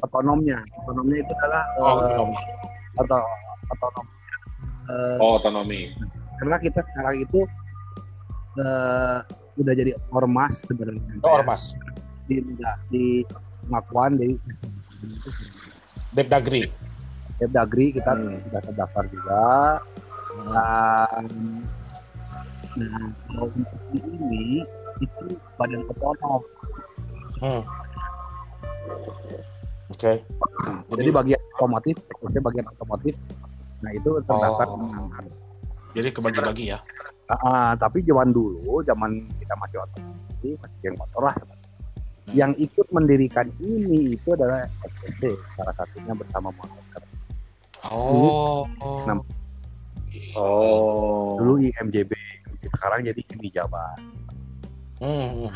otonomnya. 0.00 0.62
Otonomnya 0.80 1.18
itu 1.20 1.32
adalah 1.34 1.62
eh, 1.68 1.82
Oh, 1.82 1.94
belum. 1.98 2.30
atau 3.02 3.20
otonom. 3.68 4.06
Eh, 4.84 5.16
Oh 5.18 5.32
otonomi. 5.36 5.90
karena 6.34 6.56
kita 6.58 6.80
sekarang 6.82 7.16
itu 7.18 7.40
eh, 8.58 9.18
udah 9.54 9.74
jadi 9.74 9.92
ormas 10.10 10.62
sebenarnya. 10.62 11.18
Oh, 11.20 11.34
ormas. 11.34 11.74
Di, 12.24 12.40
di 12.88 13.06
pengakuan 13.68 14.16
dari 14.16 14.34
Depdagri. 16.14 16.70
Depdagri 17.42 17.86
kita 17.98 18.12
Hmm. 18.14 18.38
sudah 18.48 18.60
terdaftar 18.62 19.04
juga. 19.10 19.44
Dan 20.34 21.26
nah, 22.74 23.06
kalau 23.28 23.46
untuk 23.50 23.80
ini 23.94 24.62
itu 25.02 25.24
badan 25.58 25.82
otonom. 25.90 26.42
Hmm. 27.42 27.62
Oke. 29.90 30.22
Jadi 30.94 31.10
bagian 31.10 31.40
otomotif, 31.58 31.96
maksudnya 32.08 32.42
bagian 32.42 32.66
otomotif. 32.70 33.14
Nah 33.82 33.90
itu 33.92 34.10
terdaftar. 34.24 34.66
Oh. 34.70 35.10
Jadi 35.94 36.08
kebagi-bagi 36.14 36.64
ya. 36.74 36.78
Ah, 37.30 37.72
tapi 37.78 38.04
zaman 38.04 38.30
dulu, 38.34 38.84
zaman 38.84 39.26
kita 39.40 39.54
masih 39.58 39.78
otomotif, 39.82 40.54
masih 40.62 40.78
geng 40.82 40.96
motor 40.98 41.22
lah. 41.24 41.34
sebenarnya. 41.38 41.63
Yang 42.32 42.72
ikut 42.72 42.88
mendirikan 42.88 43.52
ini 43.60 44.16
itu 44.16 44.28
adalah 44.32 44.64
FPT, 44.80 45.36
salah 45.60 45.74
satunya 45.76 46.16
bersama 46.16 46.48
motor. 46.56 47.02
Oh. 47.84 48.64
Enam. 49.04 49.20
Oh. 50.32 51.36
Dulu 51.36 51.60
IMJB, 51.60 52.16
sekarang 52.64 53.04
jadi 53.04 53.20
IMI 53.36 53.48
Jabar. 53.52 54.00
Hmm. 55.04 55.52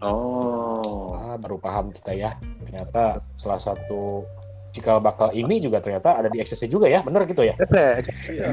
Oh. 0.00 1.12
Ah, 1.20 1.36
baru 1.36 1.60
paham 1.60 1.92
kita 1.92 2.16
ya. 2.16 2.32
Ternyata 2.64 3.20
salah 3.36 3.60
satu 3.60 4.24
cikal 4.72 5.00
bakal 5.00 5.32
ini 5.32 5.60
juga 5.60 5.80
ternyata 5.80 6.20
ada 6.20 6.28
di 6.32 6.40
XCC 6.40 6.68
juga 6.68 6.88
ya, 6.88 7.04
bener 7.04 7.28
gitu 7.28 7.44
ya? 7.44 7.56
Iya. 8.28 8.48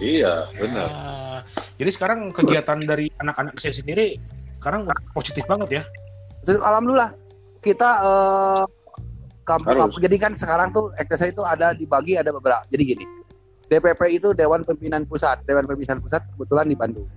Iya, 0.00 0.32
benar. 0.56 0.88
Ah, 0.88 1.40
jadi 1.76 1.90
sekarang 1.92 2.32
kegiatan 2.32 2.80
dari 2.80 3.12
anak-anak 3.20 3.60
saya 3.60 3.76
sendiri 3.76 4.16
sekarang 4.56 4.88
positif 5.12 5.44
banget 5.44 5.80
ya. 5.80 5.84
Terus, 6.44 6.60
Alhamdulillah 6.60 7.10
kita 7.58 7.90
eh, 7.98 8.64
kampung, 9.42 9.72
Harus. 9.72 9.82
kampung- 9.88 10.02
jadi 10.02 10.16
kan 10.20 10.32
sekarang 10.32 10.68
tuh 10.70 10.92
XTC 10.94 11.32
itu 11.32 11.42
ada 11.42 11.72
dibagi 11.72 12.14
ada 12.14 12.30
beberapa. 12.30 12.60
Jadi 12.68 12.82
gini, 12.86 13.04
DPP 13.66 14.00
itu 14.12 14.28
Dewan 14.30 14.60
Pimpinan 14.62 15.04
Pusat, 15.04 15.42
Dewan 15.42 15.64
Pimpinan 15.64 15.98
Pusat 15.98 16.28
kebetulan 16.30 16.68
di 16.68 16.76
Bandung. 16.76 17.08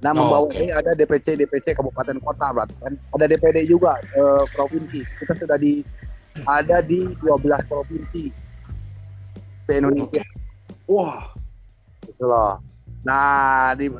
Nah, 0.00 0.10
Oh, 0.10 0.24
membawa 0.24 0.48
oke. 0.48 0.56
ini 0.56 0.72
ada 0.72 0.96
DPC, 0.96 1.36
DPC 1.36 1.76
kabupaten 1.76 2.16
kota 2.18 2.50
berarti 2.50 2.72
kan. 2.80 2.92
Ada 3.14 3.24
DPD 3.28 3.68
juga 3.68 3.94
eh, 4.00 4.44
provinsi. 4.48 5.04
Kita 5.14 5.32
sudah 5.36 5.54
di 5.54 5.84
ada 6.40 6.80
di 6.80 7.04
12 7.14 7.62
provinsi 7.68 8.32
se 9.60 9.72
Indonesia 9.76 10.24
Wah. 10.88 11.30
gitu 12.02 12.24
loh. 12.24 12.58
Nah, 13.02 13.76
di 13.76 13.92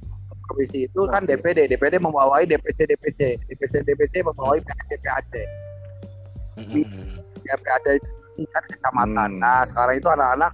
provinsi 0.51 0.91
itu 0.91 1.01
kan 1.07 1.23
DPD, 1.23 1.71
DPD 1.71 2.03
membawahi 2.03 2.43
DPC, 2.43 2.91
DPC, 2.91 3.39
DPC, 3.47 3.87
DPC 3.87 4.27
membawahi 4.27 4.59
PAC, 4.67 4.91
PAC. 4.99 5.35
Hmm. 6.59 7.15
PAC 7.47 7.87
tingkat 8.35 8.65
kecamatan. 8.75 9.39
Hmm. 9.39 9.39
Nah, 9.39 9.63
sekarang 9.63 9.95
itu 10.03 10.09
anak-anak 10.11 10.53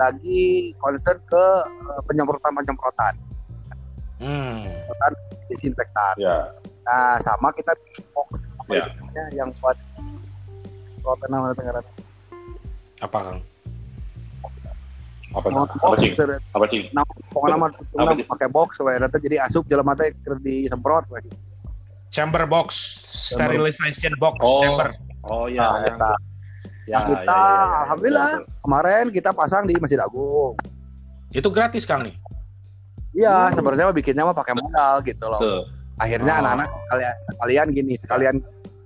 lagi 0.00 0.72
concern 0.80 1.20
ke 1.28 1.44
eh, 1.68 2.00
penyemprotan-penyemprotan, 2.08 3.14
Hmm. 4.24 4.64
disinfektan. 5.52 6.16
Ya. 6.16 6.48
Nah, 6.88 7.20
sama 7.20 7.52
kita 7.52 7.76
fokus 8.16 8.40
Ya. 8.72 8.88
yang 9.36 9.52
buat 9.60 9.76
Kota 11.04 11.26
Nama 11.28 11.52
Tenggara. 11.52 11.82
Apa 13.02 13.18
Kang? 13.20 13.38
Apa 15.32 15.48
apa 15.48 15.94
gitu. 15.98 16.22
Apa 16.52 16.64
cing? 16.68 16.82
pokoknya 17.28 17.56
nama 17.56 17.66
Apa 17.72 18.12
sih? 18.14 18.24
pakai 18.28 18.48
box 18.48 18.68
supaya 18.76 19.00
nanti 19.00 19.16
jadi 19.18 19.40
asup 19.40 19.64
jalan 19.64 19.82
mata 19.82 20.04
keur 20.20 20.36
disemprot 20.38 21.08
we. 21.08 21.20
Chamber 22.08 22.44
box, 22.44 23.00
sterilization 23.08 24.12
box, 24.16 24.36
Oh. 24.38 24.60
chamber. 24.60 24.92
Oh 25.24 25.48
ya, 25.48 25.64
Nah, 25.64 25.72
yang 25.80 25.84
eta. 25.88 26.12
ya, 26.84 26.98
Nah, 26.98 27.04
kita, 27.08 27.42
alhamdulillah. 27.82 28.30
Kemarin 28.60 29.04
kita 29.08 29.30
pasang 29.32 29.64
di 29.64 29.72
Masjid 29.76 29.96
Agung. 29.96 30.52
Itu 31.30 31.48
gratis 31.48 31.82
Kang 31.82 32.04
nih. 32.04 32.12
Iya, 33.14 33.48
Hmm. 33.48 33.54
sebenarnya 33.54 33.88
mah 33.88 33.96
bikinnya 33.96 34.24
mah 34.24 34.32
pakai 34.32 34.52
modal 34.52 35.00
gitu 35.00 35.24
loh. 35.24 35.40
Tuh. 35.40 35.62
Akhirnya 35.96 36.32
Oh. 36.34 36.40
anak-anak 36.42 36.68
sekalian, 36.68 37.14
sekalian 37.22 37.66
gini, 37.70 37.94
sekalian 37.96 38.36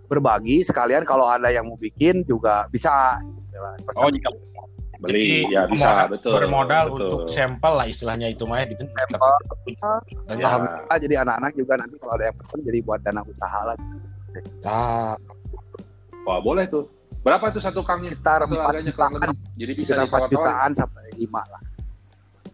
berbagi, 0.06 0.62
sekalian 0.62 1.02
kalau 1.02 1.26
ada 1.26 1.50
yang 1.50 1.66
mau 1.66 1.74
bikin 1.74 2.22
juga 2.22 2.66
bisa. 2.68 3.18
gitu 3.18 3.58
lah. 3.58 3.74
Oh, 3.96 4.06
jika 4.06 4.28
beli 4.98 5.12
Jadi, 5.44 5.52
ya 5.52 5.62
bisa 5.66 5.84
bermodal- 5.86 6.10
betul. 6.10 6.32
bermodal 6.34 6.84
betul. 6.86 6.96
untuk 6.96 7.20
sampel 7.28 7.72
lah 7.74 7.86
istilahnya 7.86 8.28
itu 8.28 8.42
mah 8.42 8.56
ya 8.58 8.66
dibentuk. 8.66 8.96
Sampel. 8.96 9.32
Ya. 10.32 10.96
jadi 10.96 11.14
anak-anak 11.20 11.52
juga 11.52 11.72
nanti 11.76 11.94
kalau 11.96 12.12
ada 12.14 12.24
yang 12.26 12.36
pesen 12.36 12.60
jadi 12.62 12.78
buat 12.80 13.00
dana 13.00 13.20
usaha 13.22 13.60
lah. 13.62 13.76
ah, 14.64 15.14
Wah, 16.22 16.38
boleh 16.38 16.66
tuh. 16.66 16.84
Berapa 17.20 17.50
tuh 17.50 17.58
satu 17.58 17.80
kangnya? 17.80 18.10
Sekitar 18.10 18.42
Satu 18.42 18.54
4 18.54 18.66
harganya 18.66 18.92
kurang 18.92 19.12
jutaan. 19.14 19.34
Jadi 19.54 19.72
bisa 19.74 19.92
sekitar 19.92 19.98
4 19.98 20.06
ditawar-tawar. 20.06 20.30
jutaan 20.30 20.70
sampai 20.72 21.04
5 21.16 21.42
lah. 21.42 21.62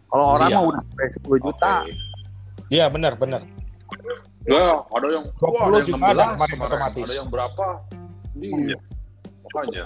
Kalau 0.07 0.27
orang 0.31 0.49
Iya. 0.49 0.57
mah 0.57 0.65
udah 0.67 0.81
sampai 0.83 1.07
10 1.11 1.39
juta. 1.41 1.73
Oke. 1.79 1.93
Iya 2.69 2.85
benar 2.89 3.13
benar. 3.15 3.41
Ya, 4.43 4.65
ada 4.81 5.07
yang 5.07 5.25
20 5.31 5.53
wah, 5.53 5.63
ada 5.63 5.77
yang 5.77 5.87
juta 5.87 6.03
ada 6.03 6.13
16 6.13 6.27
kemarin 6.27 6.37
kemarin. 6.51 6.67
otomatis. 6.67 7.05
Ada 7.05 7.15
yang 7.15 7.29
berapa? 7.29 7.67
Iya. 8.35 8.77
Makanya 9.43 9.83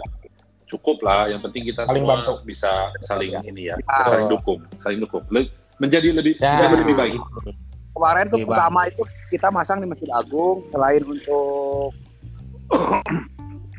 cukup 0.66 0.99
lah. 1.00 1.26
Yang 1.26 1.40
penting 1.46 1.62
kita 1.64 1.82
Saling 1.82 2.02
semua 2.02 2.14
bantu. 2.18 2.32
bisa 2.42 2.70
saling 3.00 3.30
Ya. 3.30 3.40
ini 3.42 3.62
ya, 3.70 3.76
Ya. 3.76 4.04
saling 4.04 4.26
dukung, 4.26 4.61
saling 4.78 4.99
dukung. 4.99 5.23
Le- 5.28 5.50
menjadi 5.76 6.08
lebih 6.11 6.35
Ya. 6.37 6.58
menjadi 6.58 6.76
lebih 6.82 6.96
baik. 6.96 7.20
Kemarin 7.92 8.25
tuh 8.28 8.38
pertama 8.44 8.80
itu 8.85 9.02
kita 9.30 9.49
masang 9.49 9.78
di 9.78 9.88
Masjid 9.88 10.11
Agung 10.11 10.64
selain 10.68 11.00
untuk 11.00 11.92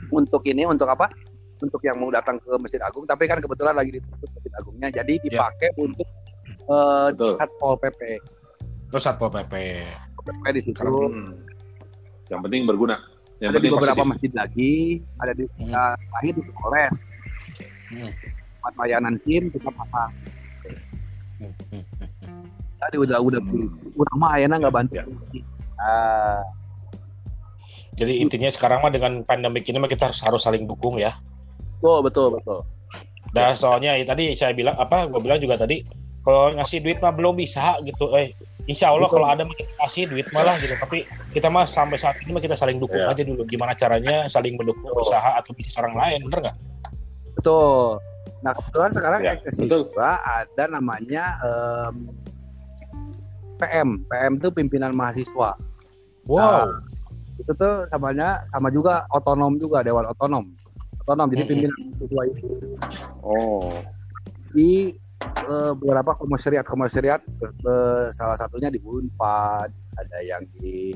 untuk 0.10 0.42
ini 0.44 0.64
untuk 0.64 0.88
apa? 0.88 1.10
Untuk 1.58 1.82
yang 1.82 1.98
mau 1.98 2.10
datang 2.10 2.38
ke 2.38 2.54
Masjid 2.58 2.78
Agung, 2.80 3.04
tapi 3.04 3.26
kan 3.26 3.38
kebetulan 3.38 3.74
lagi 3.74 3.90
ditutup 3.92 4.30
Masjid 4.32 4.54
Agungnya, 4.56 4.90
jadi 4.92 5.14
dipakai 5.20 5.70
untuk 5.76 6.06
eh 6.48 7.08
Betul. 7.12 7.34
Satpol 7.36 7.74
PP. 7.78 8.02
Terus 8.88 9.04
Satpol 9.04 9.30
PP. 9.32 9.54
PP 10.18 10.44
di 10.52 10.62
situ. 10.62 10.82
Hmm. 10.82 11.34
Yang 12.28 12.40
penting 12.44 12.62
berguna. 12.66 12.98
Yang 13.38 13.50
ada 13.54 13.60
di 13.62 13.70
beberapa 13.70 13.94
positif. 13.96 14.10
masjid 14.10 14.32
lagi, 14.34 14.74
ada 15.22 15.32
di 15.32 15.44
Hmm. 15.58 15.70
uh, 15.70 15.94
terakhir 15.96 16.34
di 16.34 16.52
Polres. 16.52 16.96
Hmm. 17.88 18.12
Tempat 18.58 18.74
layanan 18.82 19.16
SIM 19.22 19.44
kita 19.54 19.70
pasang. 19.70 20.12
Hmm, 21.38 21.54
hmm, 21.70 21.84
hmm, 21.86 22.10
hmm. 22.20 22.44
Tadi 22.78 22.96
udah 22.98 23.18
udah 23.22 23.42
Hmm. 23.42 23.70
udah 23.94 24.14
mah 24.18 24.32
ayana 24.36 24.58
nggak 24.58 24.74
bantu. 24.74 24.94
Ya. 24.98 25.06
Ah, 25.78 26.42
Jadi 27.94 28.22
intinya 28.22 28.46
sekarang 28.48 28.86
mah 28.86 28.94
dengan 28.94 29.26
pandemik 29.26 29.66
ini 29.66 29.82
mah 29.82 29.90
kita 29.90 30.10
harus 30.10 30.22
harus 30.22 30.42
saling 30.42 30.66
dukung 30.66 30.98
ya. 30.98 31.18
betul 31.78 32.02
betul 32.02 32.28
betul. 32.34 32.60
Nah 33.34 33.54
soalnya 33.54 33.98
ya, 33.98 34.06
tadi 34.06 34.34
saya 34.34 34.54
bilang 34.54 34.78
apa, 34.78 35.06
gue 35.06 35.18
bilang 35.18 35.38
juga 35.38 35.58
tadi 35.58 35.82
kalau 36.22 36.54
ngasih 36.54 36.82
duit 36.82 36.98
mah 36.98 37.10
belum 37.10 37.34
bisa 37.34 37.78
gitu. 37.82 38.14
Eh, 38.14 38.34
insya 38.68 38.92
Allah 38.92 39.08
kalau 39.08 39.24
ada 39.24 39.48
kita 39.48 39.72
kasih 39.80 40.04
duit 40.08 40.28
malah 40.30 40.60
gitu. 40.60 40.76
Tapi 40.76 41.04
kita 41.32 41.48
mah 41.48 41.64
sampai 41.64 41.96
saat 41.96 42.20
ini 42.22 42.32
mah 42.32 42.44
kita 42.44 42.54
saling 42.54 42.78
dukung 42.78 43.00
Ya. 43.00 43.10
aja 43.10 43.24
dulu. 43.24 43.42
Gimana 43.44 43.72
caranya 43.74 44.28
saling 44.28 44.54
mendukung 44.54 44.84
Betul. 44.86 45.04
usaha 45.04 45.40
atau 45.40 45.52
bisnis 45.52 45.76
orang 45.76 45.96
lain, 45.96 46.20
bener 46.28 46.40
nggak? 46.46 46.58
Betul. 47.34 48.04
Nah 48.44 48.52
kebetulan 48.54 48.92
sekarang 48.92 49.20
Ya, 49.24 49.34
juga 49.66 50.10
ada 50.22 50.64
namanya 50.68 51.24
em, 51.42 51.96
PM. 53.58 53.90
PM 54.06 54.34
itu 54.36 54.48
pimpinan 54.52 54.92
mahasiswa. 54.92 55.56
Wow. 56.28 56.68
itu 57.38 57.54
tuh 57.54 57.86
samanya 57.86 58.42
sama 58.50 58.68
juga 58.68 59.06
otonom 59.08 59.56
juga 59.56 59.86
dewan 59.86 60.10
otonom 60.10 60.42
otonom 61.00 61.30
jadi 61.30 61.46
pimpinan 61.46 61.78
ketua 61.96 62.24
itu 62.26 62.50
Oh. 63.22 63.70
di 64.52 64.98
eh, 65.48 65.74
beberapa 65.74 66.12
komisariat 66.14 66.64
komisariat 66.64 67.22
eh, 67.42 68.06
salah 68.12 68.36
satunya 68.36 68.68
di 68.68 68.80
Unpad 68.80 69.70
ada 69.98 70.18
yang 70.22 70.44
di 70.54 70.94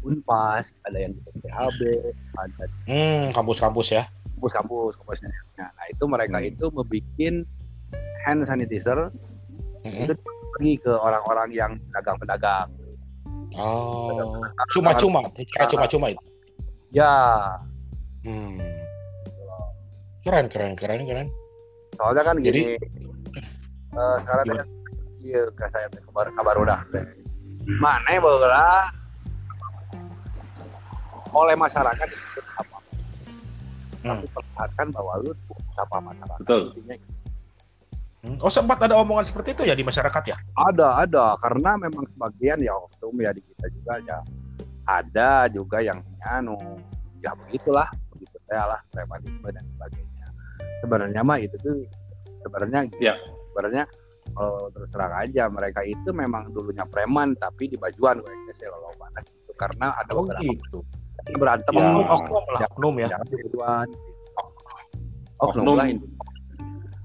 Unpas 0.00 0.80
ada 0.80 0.96
yang 0.96 1.12
di 1.12 1.20
PHB 1.40 1.80
ada 2.34 2.64
Hmm, 2.86 3.32
kampus-kampus 3.32 3.92
ya. 3.92 4.04
kampus-kampus 4.32 4.96
komisariatnya 4.96 5.66
nah 5.68 5.86
itu 5.86 6.04
mereka 6.04 6.38
Hmm. 6.38 6.48
itu 6.48 6.64
membuat 6.68 7.04
hand 8.24 8.40
sanitizer 8.44 9.12
Mm-mm. 9.80 10.04
Itu- 10.04 10.16
pergi 10.50 10.76
ke 10.76 10.92
orang-orang 10.92 11.48
yang 11.52 11.72
pedagang-pedagang 11.88 12.68
Oh, 13.50 14.30
cuma-cuma, 14.70 15.26
cara 15.26 15.66
cuma-cuma 15.66 16.06
itu. 16.10 16.22
ya 16.90 17.10
Hmm. 18.22 18.60
Keren, 20.20 20.46
keren, 20.52 20.72
keren, 20.76 21.02
keren. 21.02 21.28
soalnya 21.90 22.22
kan 22.22 22.36
Jadi- 22.38 22.76
gini 22.76 23.09
eh, 23.90 24.16
sekarang 24.20 24.44
kan 24.46 24.66
iya 25.20 25.42
ke 25.50 25.64
saya 25.68 25.86
teh 25.90 26.00
kabar 26.08 26.26
kabar 26.32 26.54
udah 26.58 26.80
teh. 26.90 27.04
Mana 27.78 28.16
bola 28.18 28.88
oleh 31.30 31.54
masyarakat 31.54 32.08
itu 32.10 32.40
apa 32.58 32.78
Hmm. 34.00 34.16
tapi 34.16 34.32
perlihatkan 34.32 34.86
bahwa 34.96 35.12
lu 35.20 35.32
sapa 35.76 36.00
masyarakat 36.00 36.40
Betul. 36.40 36.72
intinya 36.72 36.96
Hmm. 38.20 38.36
Oh, 38.44 38.52
sempat 38.52 38.76
ada 38.84 39.00
omongan 39.00 39.24
seperti 39.24 39.56
itu 39.56 39.62
ya 39.64 39.72
di 39.72 39.80
masyarakat 39.80 40.22
ya? 40.28 40.36
ada 40.52 41.00
ada. 41.00 41.40
Karena 41.40 41.80
memang 41.80 42.04
sebagian 42.04 42.60
ya 42.60 42.76
oknum 42.76 43.16
ya 43.16 43.32
di 43.32 43.40
kita 43.40 43.64
juga 43.72 43.96
ya. 44.04 44.20
Ada 44.84 45.48
juga 45.48 45.80
yang 45.80 46.04
anu 46.20 46.60
ya 47.24 47.32
begitulah. 47.32 47.88
Begitu 48.12 48.36
ya 48.52 48.68
lah 48.68 48.76
premanisme 48.92 49.48
dan 49.48 49.64
sebagainya. 49.64 50.28
Sebenarnya 50.84 51.24
mah 51.24 51.40
itu 51.40 51.56
tuh 51.64 51.80
sebenarnya 52.40 52.80
gitu. 52.86 53.00
Ya. 53.02 53.14
sebenarnya 53.42 53.84
kalau 54.30 54.70
terus 54.70 54.90
terang 54.90 55.14
aja 55.14 55.48
mereka 55.48 55.80
itu 55.82 56.10
memang 56.10 56.48
dulunya 56.50 56.84
preman 56.86 57.34
tapi 57.34 57.66
di 57.66 57.76
bajuan 57.76 58.18
gue 58.18 58.32
sih 58.50 58.66
lo 58.66 58.92
mana 58.94 59.18
gitu 59.20 59.52
karena 59.54 59.92
ada 59.94 60.12
Oh 60.12 60.22
beberapa 60.22 60.44
gitu. 60.44 60.78
berantem 61.32 61.72
Ya. 61.72 61.80
Oknum, 61.82 62.06
oknum 62.06 62.44
lah, 62.46 62.60
Ya. 62.60 62.66
oknum 62.68 62.94
ya. 62.96 63.06
ya, 63.06 63.16
di 63.20 63.36
bajuan 63.38 63.86
gitu. 63.88 64.08
oknum, 65.38 65.62
Oknum. 65.62 65.74
lah 65.74 65.86
ini. 65.86 66.00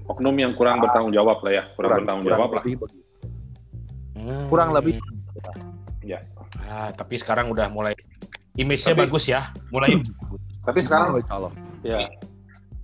Oknum 0.06 0.36
yang 0.38 0.52
kurang 0.54 0.78
bertanggung 0.78 1.10
jawab 1.10 1.42
lah 1.42 1.52
ya, 1.52 1.64
kurang, 1.74 2.00
bertanggung 2.00 2.26
jawab 2.26 2.48
lah. 2.48 2.62
lebih 2.62 2.74
begitu 2.78 3.04
Hmm. 4.16 4.46
kurang 4.48 4.70
lebih 4.72 4.96
Ah, 6.66 6.90
tapi 6.90 7.14
sekarang 7.14 7.50
udah 7.50 7.66
mulai 7.68 7.92
image-nya 8.54 8.94
Tapi- 8.94 9.02
bagus 9.02 9.24
ya. 9.26 9.50
Mulai 9.68 9.90
Tapi 10.66 10.78
sekarang 10.80 11.14
ya, 11.82 11.98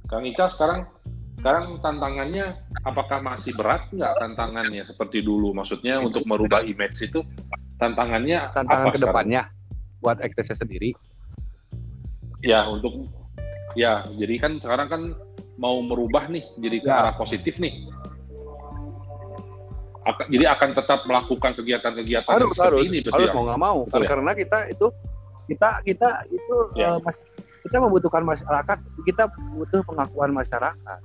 Kang 0.06 0.22
Ica 0.22 0.46
sekarang 0.46 0.86
sekarang 1.42 1.82
tantangannya 1.82 2.54
apakah 2.86 3.18
masih 3.18 3.50
berat 3.58 3.90
nggak 3.90 4.14
tantangannya 4.14 4.86
seperti 4.86 5.26
dulu? 5.26 5.50
Maksudnya 5.50 5.98
untuk 5.98 6.22
merubah 6.22 6.62
image 6.62 7.02
itu 7.02 7.18
tantangannya 7.82 8.54
tantangan 8.54 8.86
apa 8.86 8.94
ke 8.94 8.98
depannya 9.02 9.42
buat 9.98 10.22
ekstasi 10.22 10.54
sendiri 10.54 10.94
sekarang? 10.94 12.46
Ya 12.46 12.62
untuk 12.70 13.10
ya 13.74 14.06
jadi 14.14 14.38
kan 14.38 14.62
sekarang 14.62 14.86
kan 14.86 15.02
mau 15.58 15.82
merubah 15.82 16.30
nih 16.30 16.46
jadi 16.62 16.76
ke 16.78 16.86
Ya. 16.86 17.02
arah 17.02 17.14
positif 17.18 17.58
nih. 17.58 17.90
Aka- 20.06 20.30
jadi 20.30 20.46
akan 20.46 20.78
tetap 20.78 21.02
melakukan 21.10 21.58
kegiatan-kegiatan 21.58 22.30
harus 22.30 22.54
seperti 22.54 22.70
harus 22.70 22.86
ini 22.86 22.98
harus 23.02 23.26
ya? 23.26 23.34
mau 23.34 23.42
nggak 23.50 23.60
mau 23.66 23.78
Betul 23.90 24.02
ya? 24.06 24.08
karena 24.14 24.30
kita 24.38 24.58
itu 24.70 24.86
kita 25.50 25.68
kita 25.82 26.08
itu 26.30 26.54
Ya. 26.78 26.94
eh, 26.94 26.98
mas 27.02 27.18
kita 27.66 27.82
membutuhkan 27.82 28.22
masyarakat 28.22 28.78
kita 29.02 29.26
butuh 29.58 29.82
pengakuan 29.86 30.30
masyarakat 30.30 31.02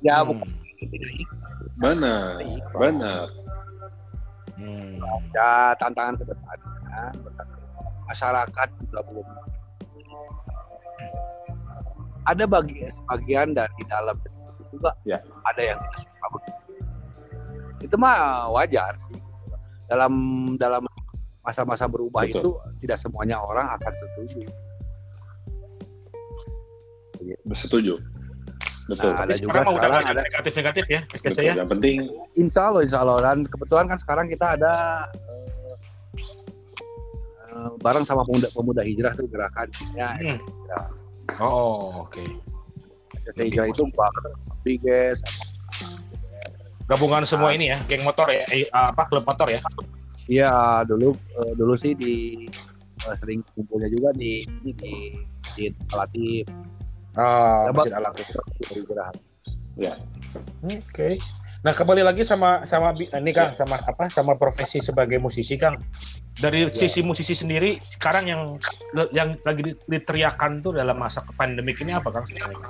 ya 0.00 0.22
Hmm. 0.22 0.28
bukan 0.30 0.50
Benar, 1.78 2.42
benar. 2.74 3.26
Hmm. 4.58 4.98
ya 5.30 5.70
tantangan 5.74 6.18
ke 6.18 6.24
depannya 6.26 7.02
masyarakat 8.04 8.68
juga 8.82 8.98
belum 9.06 9.26
ada 12.26 12.44
bagi 12.44 12.82
sebagian 12.84 13.54
dari 13.54 13.80
dalam 13.86 14.18
juga 14.68 14.90
Ya. 15.02 15.22
ada 15.46 15.62
yang 15.64 15.78
tidak 15.80 15.98
suka 16.02 16.26
begitu. 16.28 16.60
itu 17.78 17.94
mah 17.96 18.18
wajar 18.50 18.92
sih 18.98 19.16
dalam 19.86 20.12
dalam 20.58 20.82
masa-masa 21.40 21.86
berubah 21.88 22.26
Betul. 22.26 22.42
itu 22.42 22.50
tidak 22.82 22.98
semuanya 22.98 23.38
orang 23.38 23.70
akan 23.72 23.92
setuju 23.94 24.42
Setuju. 27.54 27.94
Betul. 28.88 29.12
Nah, 29.12 29.20
ada 29.20 29.32
Tapi 29.36 29.42
juga 29.44 29.50
sekarang 29.52 29.74
sekarang 29.76 30.04
ada 30.08 30.20
negatif-negatif 30.24 30.84
ya, 30.88 31.00
STC 31.12 31.28
Betul. 31.28 31.44
ya. 31.44 31.52
Yang 31.60 31.70
penting 31.76 31.96
insya 32.40 32.62
Allah 32.72 32.82
insya 32.88 32.98
Allah 33.04 33.16
dan 33.20 33.38
kebetulan 33.44 33.84
kan 33.84 33.98
sekarang 34.00 34.26
kita 34.32 34.46
ada 34.56 34.72
eh, 35.52 35.76
eh, 37.52 37.70
bareng 37.84 38.04
sama 38.08 38.24
pemuda 38.24 38.48
pemuda 38.56 38.80
hijrah 38.80 39.12
tuh 39.12 39.28
gerakan 39.28 39.68
ya 39.92 40.08
Hmm. 40.16 40.40
Oh, 41.38 42.08
oke. 42.08 42.24
STC 43.28 43.52
hijrah 43.52 43.68
itu 43.68 43.84
Bang 43.92 44.14
Rodriguez 44.48 45.20
Gabungan 46.88 47.28
semua 47.28 47.52
ini 47.52 47.68
ya, 47.68 47.84
geng 47.84 48.00
motor 48.00 48.32
ya, 48.32 48.48
eh, 48.48 48.64
apa 48.72 49.04
klub 49.04 49.20
motor 49.28 49.44
ya. 49.52 49.60
Iya 50.24 50.80
dulu 50.88 51.12
eh, 51.12 51.52
dulu 51.52 51.76
sih 51.76 51.92
di 51.92 52.48
eh, 53.04 53.16
sering 53.20 53.44
kumpulnya 53.52 53.92
juga 53.92 54.08
di 54.16 54.40
di 54.64 54.72
di, 54.72 54.92
di 55.52 55.64
Latif 55.92 56.48
Ah, 57.18 57.66
Ya, 57.66 57.70
mesin 57.74 57.94
alat 57.98 58.14
itu. 58.14 58.30
dari 58.62 58.80
gerakan. 58.86 59.14
Oke. 60.62 61.08
Nah, 61.58 61.74
kembali 61.74 62.06
lagi 62.06 62.22
sama 62.22 62.62
sama 62.62 62.94
bi- 62.94 63.10
ini 63.10 63.30
Kang, 63.34 63.50
sama 63.58 63.82
apa? 63.82 64.06
Sama 64.06 64.38
profesi 64.38 64.78
sebagai 64.78 65.18
musisi 65.18 65.58
Kang. 65.58 65.74
Dari 66.38 66.70
sisi 66.70 67.02
musisi 67.02 67.34
sendiri, 67.34 67.82
sekarang 67.82 68.30
yang 68.30 68.42
yang 69.10 69.34
lagi 69.42 69.62
di- 69.66 69.78
diteriakan 69.90 70.62
tuh 70.62 70.78
dalam 70.78 70.94
masa 70.94 71.26
pandemik 71.34 71.82
ini 71.82 71.90
apa 71.90 72.14
Kang? 72.14 72.22
sebenarnya? 72.22 72.62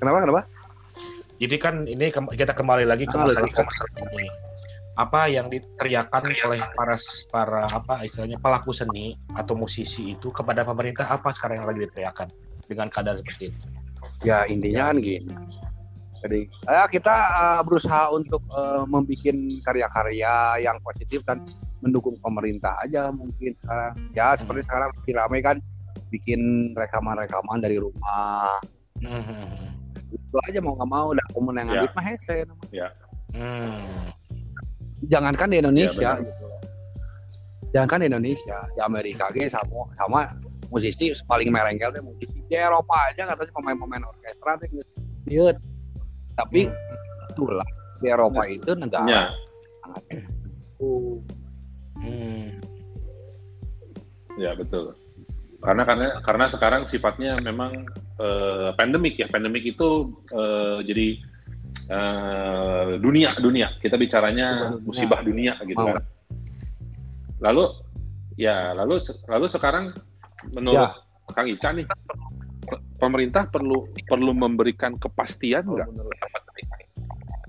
Kenapa 0.00 0.16
kenapa? 0.24 0.42
Jadi 1.36 1.56
kan 1.60 1.84
ini 1.84 2.08
kita 2.08 2.52
kembali 2.56 2.88
lagi 2.88 3.04
ke 3.04 3.16
Ah, 3.16 3.28
masalah 3.28 3.48
ke- 3.52 3.64
ini. 4.16 4.24
Apa 4.96 5.28
yang 5.32 5.52
diteriakan 5.52 6.32
oleh 6.48 6.60
para 6.72 6.96
para 7.28 7.62
apa 7.68 8.04
istilahnya 8.04 8.40
pelaku 8.40 8.72
seni 8.72 9.16
atau 9.32 9.52
musisi 9.56 10.12
itu 10.12 10.32
kepada 10.32 10.64
pemerintah 10.64 11.08
apa 11.08 11.32
sekarang 11.32 11.60
yang 11.64 11.68
lagi 11.68 11.88
diteriakan 11.88 12.28
dengan 12.64 12.88
keadaan 12.88 13.20
seperti 13.20 13.52
itu? 13.52 13.60
Ya 14.20 14.44
intinya 14.48 14.92
kan 14.92 14.96
gini. 15.00 15.32
Jadi 16.20 16.40
ya 16.68 16.84
kita 16.84 17.16
eh, 17.16 17.60
berusaha 17.64 18.12
untuk 18.12 18.44
uh, 18.52 18.84
membuat 18.84 19.36
karya-karya 19.64 20.60
yang 20.60 20.76
positif 20.84 21.24
dan 21.24 21.40
mendukung 21.80 22.12
pemerintah 22.20 22.76
aja 22.84 23.08
mungkin 23.08 23.56
sekarang. 23.56 23.96
Ya 24.12 24.36
seperti 24.36 24.68
sekarang 24.68 24.92
lagi 24.92 25.12
ramai 25.16 25.40
kan 25.40 25.56
bikin 26.12 26.72
rekaman-rekaman 26.76 27.64
dari 27.64 27.80
rumah. 27.80 28.60
Hmm. 29.00 29.72
Itu 30.12 30.36
aja 30.44 30.60
mau 30.60 30.76
nggak 30.76 30.90
mau 30.92 31.08
dan 31.16 31.26
komun 31.32 31.56
yang 31.56 31.68
Ya. 31.72 31.72
ngambil 31.80 31.92
mah 31.96 32.04
hese. 32.04 32.36
Hmm. 33.32 33.80
Jangankan 35.08 35.48
di 35.48 35.56
Indonesia 35.64 36.12
Ya, 36.12 36.20
gitu. 36.20 36.46
Jangankan 37.72 37.98
di 38.04 38.06
Indonesia, 38.12 38.58
di 38.76 38.80
Amerika 38.84 39.32
ge 39.32 39.48
sama 39.48 39.88
sama 39.96 40.28
musisi 40.70 41.10
paling 41.26 41.50
merengkel 41.50 41.90
teh 41.90 42.00
musisi 42.00 42.38
di 42.46 42.54
Eropa 42.54 43.10
aja 43.10 43.26
katanya 43.26 43.52
pemain-pemain 43.52 44.04
orkestra 44.06 44.54
teh 44.56 44.70
geus 44.70 44.94
liut. 45.26 45.58
Tapi 46.38 46.70
itulah 47.30 47.66
di 48.00 48.08
Eropa 48.08 48.46
Yes. 48.48 48.56
itu 48.56 48.70
negara 48.78 49.06
ya, 49.10 49.22
sangat 49.84 50.04
uh, 50.80 51.18
Hmm. 52.00 52.56
ya 54.40 54.56
betul. 54.56 54.96
Karena 55.60 55.84
karena 55.84 56.06
karena 56.24 56.46
sekarang 56.48 56.82
sifatnya 56.88 57.36
memang 57.44 57.84
eh, 58.16 58.72
pandemik 58.80 59.20
ya. 59.20 59.28
Pandemik 59.28 59.68
itu 59.68 60.08
eh, 60.32 60.80
jadi 60.88 61.08
eh, 61.92 62.88
dunia 62.96 63.36
dunia. 63.36 63.76
Kita 63.84 64.00
bicaranya 64.00 64.72
Dunia. 64.72 64.80
musibah 64.88 65.20
dunia 65.20 65.52
gitu 65.68 65.76
Mau. 65.76 65.92
kan. 65.92 66.04
Lalu 67.44 67.64
ya 68.40 68.72
lalu 68.72 69.04
lalu 69.28 69.46
sekarang 69.52 69.92
menurut 70.48 70.90
Kang 71.30 71.46
Ica 71.46 71.70
nih 71.70 71.86
pe- 72.64 72.82
pemerintah 72.96 73.46
perlu 73.46 73.86
perlu 74.08 74.32
memberikan 74.32 74.96
kepastian 74.96 75.68
nggak? 75.68 75.88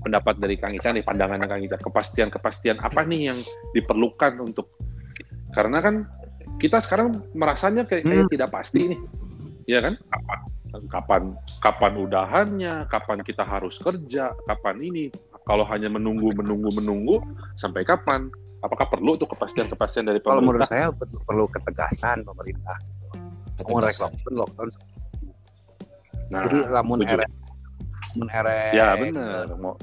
pendapat 0.01 0.41
dari 0.41 0.57
Kang 0.57 0.73
Ica 0.73 0.89
nih 0.89 1.05
pandangan 1.05 1.45
Kang 1.45 1.61
Ica. 1.61 1.77
Kepastian 1.77 2.33
kepastian 2.33 2.81
apa 2.81 3.05
nih 3.05 3.31
yang 3.31 3.39
diperlukan 3.77 4.41
untuk 4.41 4.73
karena 5.53 5.77
kan 5.77 5.95
kita 6.57 6.81
sekarang 6.81 7.21
merasanya 7.37 7.85
kayak, 7.85 8.05
kayak 8.05 8.25
Hmm. 8.25 8.33
tidak 8.33 8.49
pasti 8.49 8.81
nih. 8.93 8.99
Ya 9.69 9.79
kan? 9.85 9.93
Kapan 10.89 11.35
kapan 11.61 11.93
udahannya 11.99 12.87
kapan 12.89 13.21
kita 13.21 13.45
harus 13.45 13.77
kerja 13.77 14.33
kapan 14.49 14.77
ini. 14.81 15.05
Kalau 15.45 15.65
hanya 15.69 15.89
menunggu 15.89 16.33
menunggu 16.33 16.69
menunggu 16.81 17.15
sampai 17.57 17.85
kapan 17.85 18.29
apakah 18.61 18.85
perlu 18.87 19.17
tuh 19.17 19.25
kepastian 19.25 19.67
kepastian 19.67 20.05
dari 20.05 20.21
kalau 20.21 20.41
menurut 20.41 20.61
pemerintah 20.65 20.69
saya 20.69 20.87
perlu, 20.93 21.17
perlu 21.25 21.45
ketegasan 21.49 22.17
pemerintah 22.21 22.77
mau 23.65 23.77
rek 23.77 23.93
ketegasan. 23.93 24.01
lockdown 24.09 24.35
lockdown 24.37 24.69
Nah, 26.31 26.47
jadi 26.47 26.59
lamun 26.71 26.99
erek 27.03 27.27
lamun 28.15 28.27
erek 28.31 28.71
ya 28.71 28.87
benar. 28.95 29.45
Mau 29.59 29.75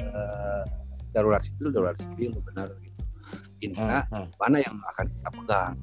eh, 0.00 0.62
darurat 1.14 1.42
sipil 1.42 1.70
darurat 1.70 1.94
sipil 1.94 2.34
benar 2.42 2.68
gitu 2.82 3.00
ini 3.60 3.76
Hmm, 3.76 4.00
hmm. 4.08 4.26
mana 4.40 4.56
yang 4.58 4.74
akan 4.96 5.06
kita 5.06 5.30
pegang 5.36 5.74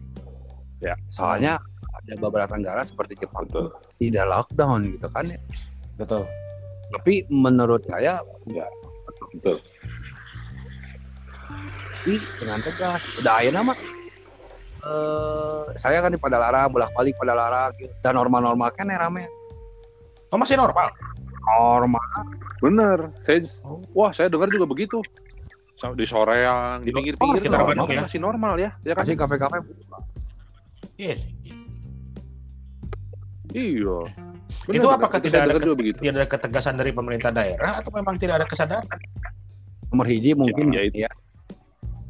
Ya. 0.77 0.93
soalnya 1.09 1.57
ada 1.89 2.13
beberapa 2.21 2.53
negara 2.53 2.85
seperti 2.85 3.17
Jepang 3.25 3.49
betul. 3.49 3.73
tidak 3.97 4.25
lockdown 4.29 4.93
gitu 4.93 5.09
kan 5.09 5.25
ya. 5.25 5.39
Betul. 5.97 6.21
tapi 6.93 7.25
menurut 7.33 7.81
saya 7.89 8.21
Betul. 9.33 9.57
Ih, 12.07 12.23
dengan 12.39 12.63
tegas 12.63 13.03
udah 13.19 13.43
ayo 13.43 13.51
nama 13.51 13.75
eh 14.77 15.63
saya 15.75 15.99
kan 15.99 16.07
di 16.07 16.15
Padalarang 16.15 16.71
bolak 16.71 16.87
balik 16.95 17.19
Padalarang 17.19 17.75
gitu. 17.75 17.91
dan 17.99 18.15
normal 18.15 18.41
normal 18.47 18.71
kan 18.71 18.87
ya 18.87 18.95
rame 18.95 19.27
Oh, 20.27 20.35
masih 20.35 20.59
normal. 20.59 20.91
normal 21.47 22.03
Benar. 22.59 22.99
Saya 23.23 23.47
wah, 23.95 24.11
saya 24.11 24.27
dengar 24.27 24.51
juga 24.51 24.67
begitu. 24.67 24.99
Di 25.95 26.03
soreang, 26.03 26.83
di 26.83 26.91
Oh, 26.91 26.99
pinggir-pinggir 26.99 27.39
sekitar 27.39 27.63
normal, 27.63 27.71
Bandung 27.71 27.89
ya? 27.95 28.01
masih 28.03 28.19
normal 28.19 28.53
ya. 28.59 28.69
Ya 28.83 28.91
kan? 28.91 29.07
masih 29.07 29.15
kafe 29.15 29.35
kafe 29.39 29.57
Iya. 30.99 31.15
Iya. 33.55 33.97
Itu 34.67 34.87
apakah 34.91 35.19
tidak 35.23 35.47
ada 35.47 35.55
juga 35.63 35.75
begitu? 35.79 35.99
Tidak 36.03 36.11
ada 36.11 36.27
ketegasan 36.27 36.75
dari 36.75 36.91
pemerintah 36.91 37.31
daerah 37.31 37.79
atau 37.79 37.91
memang 37.95 38.19
tidak 38.19 38.43
ada 38.43 38.47
kesadaran? 38.49 38.99
nomor 39.87 40.03
hiji 40.11 40.35
mungkin 40.35 40.75
Ya, 40.75 40.83
ya, 40.91 41.07
ya 41.07 41.11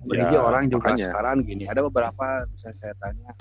itu. 0.10 0.24
nomor 0.24 0.34
Ya, 0.34 0.41
orang 0.41 0.63
juga 0.65 0.89
makanya. 0.89 1.06
sekarang 1.06 1.36
gini 1.41 1.63
ada 1.65 1.82
beberapa 1.82 2.26
bisa 2.48 2.70
saya 2.72 2.93
tanya 2.96 3.32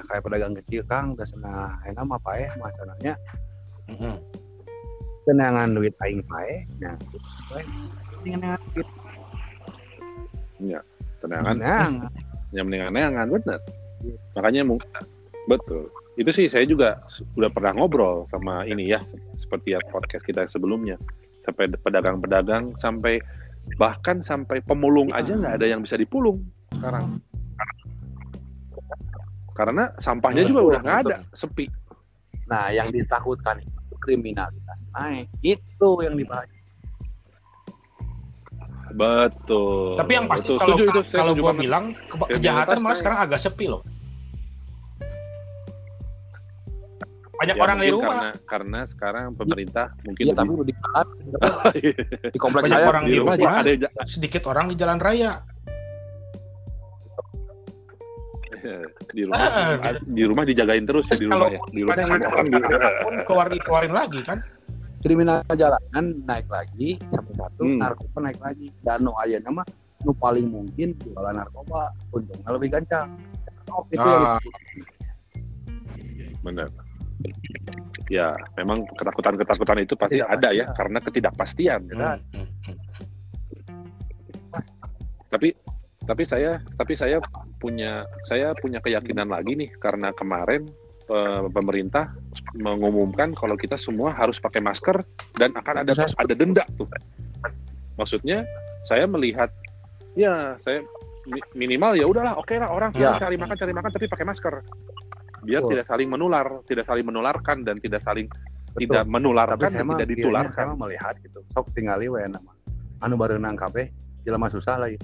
kayak 0.00 0.22
pedagang 0.22 0.54
kecil 0.54 0.80
kang 0.82 1.12
udah 1.12 1.26
senang 1.26 1.74
enak 1.82 2.06
apa 2.08 2.30
ya 2.34 2.50
masalahnya 2.56 3.14
Mhm. 3.88 4.14
kenangan 5.24 5.68
duit 5.72 5.94
aing 5.98 6.22
pae 6.22 6.54
nah 6.78 6.94
kenangan 8.22 8.60
duit 8.72 8.88
Tenangan, 11.18 11.54
kenangan 11.58 12.10
yang 12.50 12.64
mendingan-mendingan 12.66 13.28
benar. 13.30 13.60
Makanya 14.34 14.62
mu- 14.64 14.82
betul. 15.46 15.86
Itu 16.14 16.30
sih 16.30 16.46
saya 16.46 16.66
juga 16.66 16.98
sudah 17.34 17.46
pernah 17.46 17.74
ngobrol 17.74 18.26
sama 18.26 18.66
ini 18.66 18.90
ya, 18.90 18.98
seperti 19.34 19.74
ya 19.74 19.82
podcast 19.86 20.22
kita 20.22 20.46
sebelumnya. 20.46 20.98
Sampai 21.42 21.70
pedagang-pedagang, 21.70 22.74
sampai 22.76 23.22
bahkan 23.76 24.24
sampai 24.24 24.64
pemulung 24.64 25.12
aja 25.12 25.36
nggak 25.36 25.60
ada 25.60 25.66
yang 25.68 25.84
bisa 25.84 25.98
dipulung 26.00 26.40
sekarang. 26.72 27.20
Karena 29.52 29.90
sampahnya 29.98 30.46
juga 30.46 30.60
udah 30.62 30.80
nggak 30.80 30.98
ada, 31.04 31.16
sepi. 31.34 31.66
nah 32.48 32.72
yang 32.72 32.88
ditakutkan 32.88 33.60
itu 33.60 33.94
kriminalitas 34.00 34.88
naik 34.96 35.28
itu 35.44 35.90
yang 36.00 36.16
dibahas 36.16 36.48
Betul. 38.88 40.00
Tapi 40.00 40.12
yang 40.16 40.26
pasti 40.26 40.48
Betul. 40.48 40.58
kalau 40.58 40.74
Setuju 40.74 40.84
itu, 40.88 41.00
kalau 41.12 41.32
gua 41.36 41.52
bilang 41.52 41.84
kejahatan 42.32 42.80
malah 42.80 42.96
naik. 42.96 43.00
sekarang 43.04 43.18
agak 43.20 43.38
sepi 43.38 43.68
loh. 43.68 43.84
Banyak 47.38 47.54
Ya, 47.54 47.62
orang 47.62 47.78
di 47.78 47.86
mungkin 47.86 47.94
rumah, 47.94 48.10
karena 48.10 48.30
karena 48.44 48.80
sekarang 48.84 49.26
pemerintah 49.32 49.86
mungkin 50.02 50.22
iya 50.24 50.34
tapi 50.34 50.48
lebih- 50.48 50.58
udah 50.58 50.66
di 50.66 50.74
di 52.34 52.38
kompleks 52.38 52.66
Banyak 52.66 52.74
saya 52.76 52.88
orang 52.88 53.04
di 53.04 53.08
di 53.08 53.16
rumah 53.16 53.34
rumah. 53.36 53.62
ada 53.62 53.88
sedikit 54.04 54.42
orang 54.44 54.64
di 54.66 54.74
jalan 54.74 54.98
raya. 54.98 55.32
di 59.08 59.22
rumah 59.22 59.38
Ah, 59.38 59.94
di 60.02 60.22
rumah 60.24 60.42
dijagain 60.42 60.82
terus 60.82 61.06
ya 61.06 61.14
di 61.14 61.24
rumah 61.24 61.46
ya. 61.46 61.60
di 61.70 61.80
rumah 61.80 61.94
pun 63.00 63.14
keluar 63.22 63.46
dikeluarin 63.48 63.94
lagi 63.94 64.20
kan. 64.20 64.42
kriminal 64.98 65.46
jalanan 65.48 66.18
naik 66.26 66.42
lagi 66.48 66.98
sampai 67.06 67.34
satu 67.36 67.62
Hmm. 67.62 67.78
narkoba 67.78 68.18
naik 68.20 68.42
lagi. 68.42 68.74
Dan 68.82 69.06
nu 69.06 69.14
aya 69.14 69.38
nama 69.38 69.62
nu 70.00 70.10
paling 70.12 70.50
mungkin 70.50 70.90
jualan 70.98 71.38
narkoba 71.38 71.86
untungnya 72.10 72.50
lebih 72.50 72.68
gancang. 72.72 73.14
Oh, 73.68 73.86
itu 73.86 74.02
yang 74.02 74.26
Ah, 74.26 74.42
benar 76.40 76.66
ya 78.08 78.32
memang 78.56 78.86
ketakutan-ketakutan 78.96 79.84
itu 79.84 79.94
pasti 79.98 80.22
ada 80.22 80.48
ya 80.54 80.64
karena 80.72 80.98
ketidakpastian. 81.02 81.80
Hmm, 81.92 82.18
hmm, 82.32 82.46
hmm. 82.68 82.76
tapi 85.28 85.52
tapi 86.08 86.22
saya 86.24 86.56
tapi 86.80 86.96
saya 86.96 87.20
punya 87.60 88.08
saya 88.24 88.56
punya 88.56 88.80
keyakinan 88.80 89.28
lagi 89.28 89.52
nih 89.58 89.68
karena 89.76 90.08
kemarin 90.16 90.64
eh, 91.10 91.42
pemerintah 91.52 92.16
mengumumkan 92.56 93.36
kalau 93.36 93.58
kita 93.60 93.76
semua 93.76 94.08
harus 94.14 94.40
pakai 94.40 94.64
masker 94.64 95.04
dan 95.36 95.52
akan 95.52 95.84
ada 95.84 95.92
ada 95.92 96.34
denda 96.34 96.64
tuh. 96.80 96.88
Maksudnya 98.00 98.46
saya 98.88 99.04
melihat 99.04 99.52
ya 100.16 100.56
saya 100.64 100.80
mi- 101.28 101.44
minimal 101.52 101.92
ya 101.92 102.08
udahlah 102.08 102.40
oke 102.40 102.56
lah 102.56 102.72
orang 102.72 102.90
Ya. 102.96 103.20
cari 103.20 103.36
makan 103.36 103.56
cari 103.58 103.72
makan 103.76 103.90
tapi 103.92 104.06
pakai 104.08 104.24
masker 104.24 104.54
biar 105.42 105.60
Betul. 105.62 105.70
tidak 105.76 105.86
saling 105.86 106.08
menular 106.10 106.46
tidak 106.66 106.84
saling 106.86 107.06
menularkan 107.06 107.56
dan 107.66 107.76
tidak 107.78 108.00
saling 108.02 108.26
Betul. 108.72 108.80
tidak 108.86 109.04
menularkan 109.08 109.56
tapi 109.58 109.72
saya 109.72 109.82
dan 109.82 109.88
tidak 109.96 110.08
ditularkan 110.14 110.52
saya 110.52 110.74
melihat 110.74 111.14
gitu 111.22 111.40
sok 111.50 111.70
tinggali 111.74 112.06
we 112.10 112.20
nama 112.26 112.52
anu 113.02 113.14
baru 113.14 113.38
nang 113.38 113.54
kabeh 113.58 113.90
jelema 114.26 114.50
susah 114.50 114.76
lagi 114.78 114.98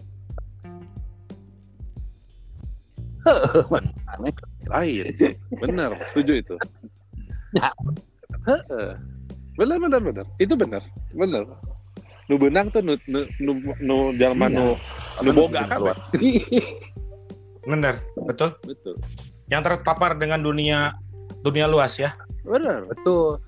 lain 4.73 5.07
benar 5.61 5.90
setuju 6.12 6.35
itu 6.44 6.57
Ya. 7.55 7.70
Heeh. 8.51 8.99
benar 9.55 9.79
benar 9.79 10.01
benar 10.03 10.27
itu 10.42 10.59
benar 10.59 10.83
benar 11.14 11.47
nu 12.27 12.35
benang 12.35 12.66
tuh 12.75 12.83
nu 12.83 12.99
nu 13.07 13.23
nu, 13.38 13.53
nu 13.79 13.97
jalma 14.18 14.51
Iya. 14.51 14.59
nu 14.59 14.66
nu 15.23 15.31
boga 15.31 15.62
kan 15.70 15.79
Bener, 17.64 17.97
betul. 18.29 18.51
betul 18.66 18.99
Yang 19.46 19.62
terpapar 19.62 20.16
dengan 20.16 20.40
dunia 20.40 20.96
dunia 21.40 21.68
luas 21.68 21.96
ya. 21.96 22.16
benar 22.40 22.85
betul 22.85 23.40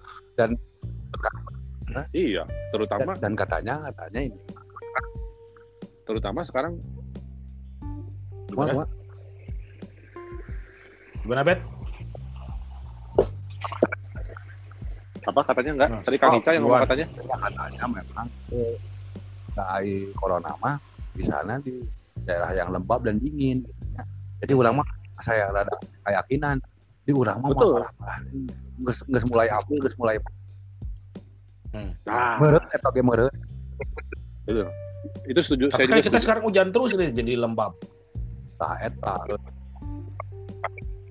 iya 2.12 2.44
dan, 2.44 2.68
terutama 2.70 3.12
dan 3.16 3.32
katanya 3.32 3.74
katanya 3.88 4.20
ini 4.24 4.40
terutama 6.02 6.40
sekarang 6.42 6.76
Gimana? 8.48 8.72
wah. 8.74 8.88
Gimana 11.20 11.42
bet? 11.42 11.60
apa 15.26 15.40
katanya 15.42 15.70
enggak 15.74 15.88
Nah. 15.90 16.02
tadi 16.06 16.16
Kang 16.16 16.30
Oh, 16.30 16.38
Ica 16.38 16.50
yang 16.54 16.62
ngomong 16.62 16.72
luar. 16.72 16.82
katanya 16.86 17.06
katanya 17.10 17.84
memang 17.90 18.26
eh, 18.48 18.74
dari 19.50 19.94
corona 20.14 20.52
mah 20.56 20.76
di 21.12 21.24
sana 21.26 21.58
di 21.58 21.82
daerah 22.22 22.54
yang 22.54 22.70
lembab 22.70 23.02
dan 23.02 23.18
dingin 23.18 23.60
gitu 23.60 23.84
ya. 23.90 24.02
jadi 24.40 24.52
mah 24.72 24.86
saya 25.22 25.48
rada 25.52 25.76
keyakinan. 26.04 26.58
Di 27.06 27.14
orang 27.14 27.38
mah 27.38 27.54
Betul. 27.54 27.86
geus 28.82 28.98
geus 29.06 29.24
mulai 29.30 29.46
April 29.46 29.78
geus 29.78 29.94
mulai 29.94 30.18
nah. 32.02 32.36
Meureut 32.42 32.66
eta 32.74 32.88
ge 32.90 33.02
meureut. 33.04 33.34
Itu 34.46 34.66
itu 35.30 35.40
setuju 35.42 35.64
Tapi 35.70 35.86
saya 35.86 35.86
kan 35.86 35.96
juga 35.96 36.02
kita 36.02 36.18
setuju. 36.18 36.24
sekarang 36.26 36.42
hujan 36.50 36.66
terus 36.74 36.90
ini 36.98 37.14
jadi 37.14 37.32
lembab. 37.38 37.72
tah 38.58 38.74
eta. 38.82 39.14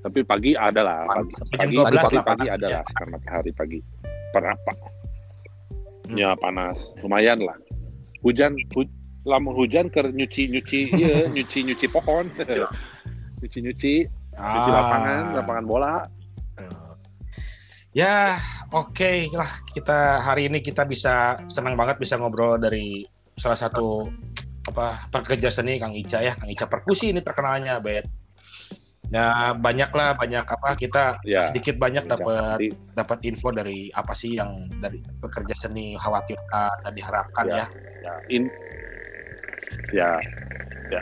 Tapi 0.05 0.19
pagi 0.21 0.51
ada 0.53 0.81
lah 0.85 0.99
pagi 1.09 1.33
pagi 1.57 1.75
jam 1.77 1.89
12 1.89 1.97
pagi, 1.97 2.17
pagi 2.21 2.45
panas. 2.45 2.55
ada 2.59 2.67
lah 2.69 2.83
sekarang 2.91 3.11
matahari 3.15 3.51
pagi. 3.55 3.79
Berapa? 4.35 4.71
Hmm. 6.05 6.17
ya 6.19 6.29
panas. 6.37 6.77
Lumayan 7.01 7.39
lah. 7.41 7.57
Hujan 8.21 8.57
hu, 8.75 8.83
lamun 9.25 9.53
hujan 9.57 9.89
ke 9.89 10.01
nyuci 10.17 10.49
nyuci 10.51 10.79
iya 10.93 11.29
nyuci 11.31 11.65
nyuci. 11.65 11.85
pohon 11.89 12.29
nyuci 13.41 13.59
nyuci 13.63 13.93
nyuci 14.35 14.69
Ah. 14.69 14.75
lapangan 14.83 15.23
lapangan 15.39 15.65
bola 15.65 15.95
Ya, 17.95 18.35
oke 18.75 19.31
lah 19.31 19.47
kita 19.71 20.19
hari 20.19 20.51
ini 20.51 20.59
kita 20.59 20.83
bisa 20.83 21.39
senang 21.47 21.79
banget 21.79 21.95
bisa 21.95 22.19
ngobrol 22.19 22.59
dari 22.59 23.07
salah 23.39 23.55
satu 23.55 24.11
apa 24.67 24.99
pekerja 25.15 25.47
seni 25.47 25.79
Kang 25.79 25.95
Ica 25.95 26.19
ya, 26.19 26.35
Kang 26.35 26.51
Ica 26.51 26.67
perkusi 26.67 27.15
ini 27.15 27.23
terkenalnya, 27.23 27.79
Bet. 27.79 28.03
Ya 29.15 29.55
banyak 29.55 29.95
lah 29.95 30.11
banyak 30.11 30.43
apa 30.43 30.75
kita 30.75 31.23
ya 31.23 31.47
sedikit 31.47 31.79
banyak 31.79 32.03
dapat 32.03 32.59
nanti 32.59 32.67
dapat 32.99 33.23
info 33.23 33.55
dari 33.55 33.87
apa 33.95 34.11
sih 34.11 34.35
yang 34.35 34.67
dari 34.83 34.99
pekerja 35.23 35.55
seni 35.55 35.95
khawatirkan 35.95 36.83
dan 36.83 36.91
diharapkan 36.91 37.45
ya. 37.47 37.65
Ya. 38.03 38.13
in 38.27 38.51
ya 39.95 40.19
ya 40.91 40.99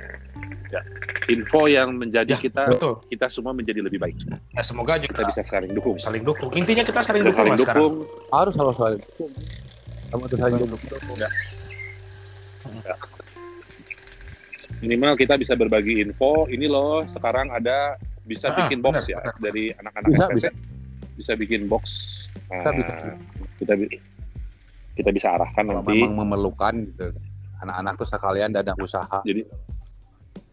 ya 0.69 0.81
info 1.29 1.65
yang 1.65 1.95
menjadi 1.95 2.33
Ya, 2.33 2.39
kita 2.39 2.63
Betul. 2.67 2.99
kita 3.07 3.27
semua 3.31 3.51
menjadi 3.51 3.79
lebih 3.79 3.99
baik 3.99 4.17
Ya, 4.53 4.61
semoga 4.61 4.97
kita 4.97 5.13
juga 5.15 5.29
bisa 5.31 5.41
saling 5.43 5.71
dukung 5.71 5.97
saling 5.97 6.23
dukung. 6.23 6.51
Intinya 6.53 6.83
kita 6.83 7.01
saling 7.01 7.23
Kita 7.23 7.31
dukung 7.31 7.39
saling 7.41 7.53
lah 7.53 7.59
sekarang. 7.59 7.79
dukung 7.79 7.93
harus 8.31 8.53
harus 8.55 8.75
saling 8.75 9.01
dukung 9.01 9.31
kamu 10.13 10.23
tuh 10.29 10.37
saling 10.37 10.57
dukung 10.61 10.81
minimal 14.83 15.13
kita 15.15 15.39
bisa 15.39 15.53
berbagi 15.55 16.03
info 16.03 16.45
ini 16.51 16.67
loh 16.67 17.07
sekarang 17.07 17.47
ada 17.49 17.95
bisa 18.23 18.51
Ah, 18.51 18.67
bikin 18.67 18.79
box 18.79 19.07
benar, 19.07 19.11
ya 19.11 19.19
benar. 19.19 19.35
dari 19.39 19.63
anak-anak 19.73 20.07
Bisa, 20.09 20.25
STC 20.29 20.45
bisa. 21.13 21.33
bikin 21.35 21.61
box. 21.67 21.83
Bisa, 22.47 22.55
Nah, 22.63 22.73
bisa. 22.73 22.93
kita 23.59 23.73
bi- 23.75 24.01
kita 24.93 25.09
bisa 25.11 25.27
arahkan 25.35 25.63
Kalau 25.65 25.83
nanti. 25.83 25.99
memang 25.99 26.23
memerlukan 26.23 26.73
gitu. 26.87 27.11
Anak-anak 27.59 27.93
tuh 27.95 28.07
sekalian 28.07 28.51
dadang 28.51 28.79
usaha. 28.79 29.19
Jadi 29.23 29.43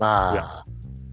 Nah, 0.01 0.33
Ya. 0.33 0.45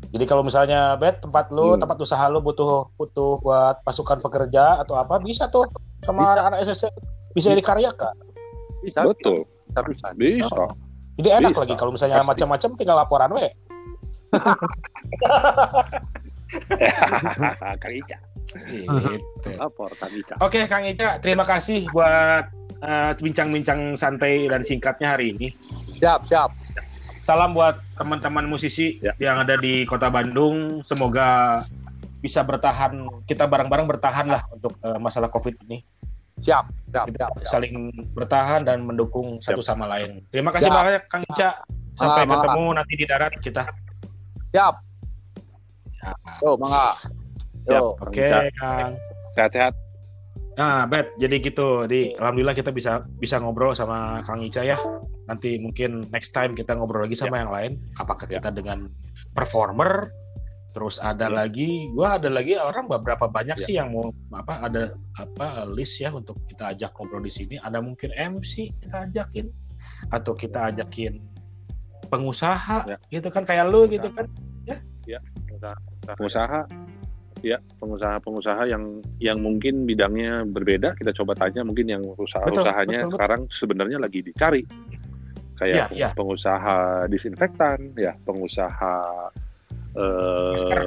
jadi 0.09 0.25
kalau 0.25 0.41
misalnya 0.41 0.95
bet 0.95 1.19
tempat 1.19 1.51
lu, 1.51 1.75
Hmm. 1.75 1.79
tempat 1.79 1.99
usaha 1.99 2.23
lu 2.27 2.39
butuh 2.39 2.87
butuh 2.95 3.37
buat 3.37 3.83
pasukan 3.83 4.17
pekerja 4.17 4.81
atau 4.81 4.95
apa, 4.95 5.19
bisa 5.19 5.45
tuh 5.47 5.67
sama 6.01 6.23
Bisa. 6.23 6.31
anak-anak 6.33 6.59
SSC 6.63 6.83
bisa 7.35 7.53
dikaryakan. 7.53 8.15
Bisa, 8.79 9.03
betul, 9.03 9.43
bisa, 9.67 9.79
bisa. 9.83 10.07
bisa. 10.15 10.63
Jadi 11.17 11.29
enak 11.33 11.51
Bisa. 11.51 11.61
lagi 11.61 11.73
kalau 11.75 11.91
misalnya 11.91 12.17
Pasti. 12.17 12.29
macam-macam 12.31 12.69
tinggal 12.77 12.95
laporan 12.95 13.29
we. 13.33 13.47
Kang 17.77 17.93
Ica, 17.93 18.17
Gitu. 18.47 19.19
lapor 19.57 19.91
Kang 19.99 20.13
Ica. 20.13 20.35
Oke, 20.39 20.65
Kang 20.65 20.83
Ica, 20.83 21.19
terima 21.19 21.43
kasih 21.43 21.85
buat 21.91 22.45
eh, 22.77 23.11
bincang-bincang 23.17 23.97
santai 23.97 24.45
dan 24.45 24.61
singkatnya 24.61 25.17
hari 25.17 25.33
ini. 25.33 25.47
Siap, 25.97 26.21
siap. 26.23 26.49
Salam 27.27 27.51
buat 27.51 27.83
teman-teman 27.99 28.47
musisi 28.47 29.03
Ya. 29.03 29.11
yang 29.19 29.43
ada 29.43 29.59
di 29.59 29.83
Kota 29.83 30.07
Bandung. 30.07 30.79
Semoga 30.87 31.59
bisa 32.23 32.39
bertahan, 32.39 33.03
kita 33.27 33.43
bareng-bareng 33.43 33.83
bertahan 33.83 34.31
lah 34.31 34.47
untuk 34.47 34.71
eh, 34.79 34.95
masalah 34.95 35.27
COVID 35.27 35.59
ini. 35.67 35.83
Siap, 36.39 36.71
siap, 36.87 37.05
Kita 37.11 37.27
siap. 37.27 37.31
siap. 37.43 37.51
saling 37.51 37.91
bertahan 38.15 38.63
dan 38.63 38.79
mendukung 38.85 39.43
satu 39.43 39.59
sama 39.59 39.89
lain. 39.91 40.23
Terima 40.31 40.55
kasih 40.55 40.71
Siap. 40.71 40.77
banyak 40.79 41.03
Kang 41.11 41.23
Ica. 41.27 41.49
Sampai 41.97 42.23
ketemu 42.29 42.65
nanti 42.71 42.93
di 42.95 43.05
darat 43.09 43.33
kita. 43.43 43.63
Siap. 44.55 44.73
Yo, 46.39 46.55
mangga. 46.55 46.95
Siap, 47.67 47.75
Yo. 47.75 47.97
Oke. 47.99 48.27
Kang. 48.55 48.95
Sehat-sehat. 49.35 49.73
Nah, 50.55 50.85
Bet, 50.87 51.11
jadi 51.19 51.35
gitu. 51.43 51.83
Di 51.89 52.15
alhamdulillah 52.15 52.55
kita 52.55 52.71
bisa 52.71 53.03
bisa 53.19 53.41
ngobrol 53.41 53.75
sama 53.75 54.23
Kang 54.23 54.39
Ica 54.45 54.63
ya. 54.63 54.77
Nanti 55.27 55.59
mungkin 55.59 56.07
next 56.09 56.31
time 56.31 56.55
kita 56.55 56.73
ngobrol 56.73 57.03
lagi 57.03 57.15
sama 57.15 57.43
yang 57.43 57.51
lain. 57.51 57.71
Apakah 57.99 58.25
kita 58.25 58.47
dengan 58.49 58.87
performer? 59.35 60.09
Terus 60.71 61.01
ada 61.01 61.25
Ya. 61.27 61.33
lagi, 61.43 61.89
gua 61.91 62.21
ada 62.21 62.29
lagi 62.29 62.53
orang 62.53 62.85
beberapa 62.85 63.25
banyak 63.25 63.57
Ya. 63.59 63.65
sih 63.65 63.75
yang 63.75 63.91
mau 63.91 64.13
apa 64.31 64.69
ada 64.69 64.93
apa 65.17 65.65
list 65.65 65.97
ya 65.99 66.13
untuk 66.13 66.37
kita 66.47 66.71
ajak 66.71 66.93
ngobrol 66.95 67.25
di 67.25 67.33
sini. 67.33 67.55
Ada 67.57 67.81
mungkin 67.81 68.13
MC 68.13 68.71
kita 68.77 69.09
ajakin 69.09 69.49
atau 70.13 70.31
kita 70.37 70.69
ajakin 70.69 71.17
pengusaha 72.07 72.87
Ya. 72.87 72.97
gitu 73.11 73.27
kan 73.29 73.43
kayak 73.43 73.67
lu 73.67 73.89
gitu 73.89 74.07
kan. 74.13 74.29
pengusaha 76.07 76.63
ya 77.45 77.57
pengusaha-pengusaha 77.79 78.67
yang 78.67 78.99
yang 79.21 79.37
mungkin 79.39 79.85
bidangnya 79.85 80.43
berbeda 80.47 80.97
kita 80.97 81.13
coba 81.13 81.35
tanya 81.37 81.61
mungkin 81.63 81.85
yang 81.87 82.03
usaha 82.17 82.43
Betul, 82.43 82.65
usahanya 82.65 83.05
betul, 83.05 83.07
betul. 83.07 83.15
sekarang 83.15 83.41
sebenarnya 83.51 83.97
lagi 84.01 84.19
dicari 84.25 84.61
kayak 85.57 85.89
Ya, 85.89 86.09
ya. 86.09 86.09
pengusaha 86.13 86.77
disinfektan 87.05 87.91
ya 87.97 88.13
pengusaha 88.23 88.95
eh 89.93 90.85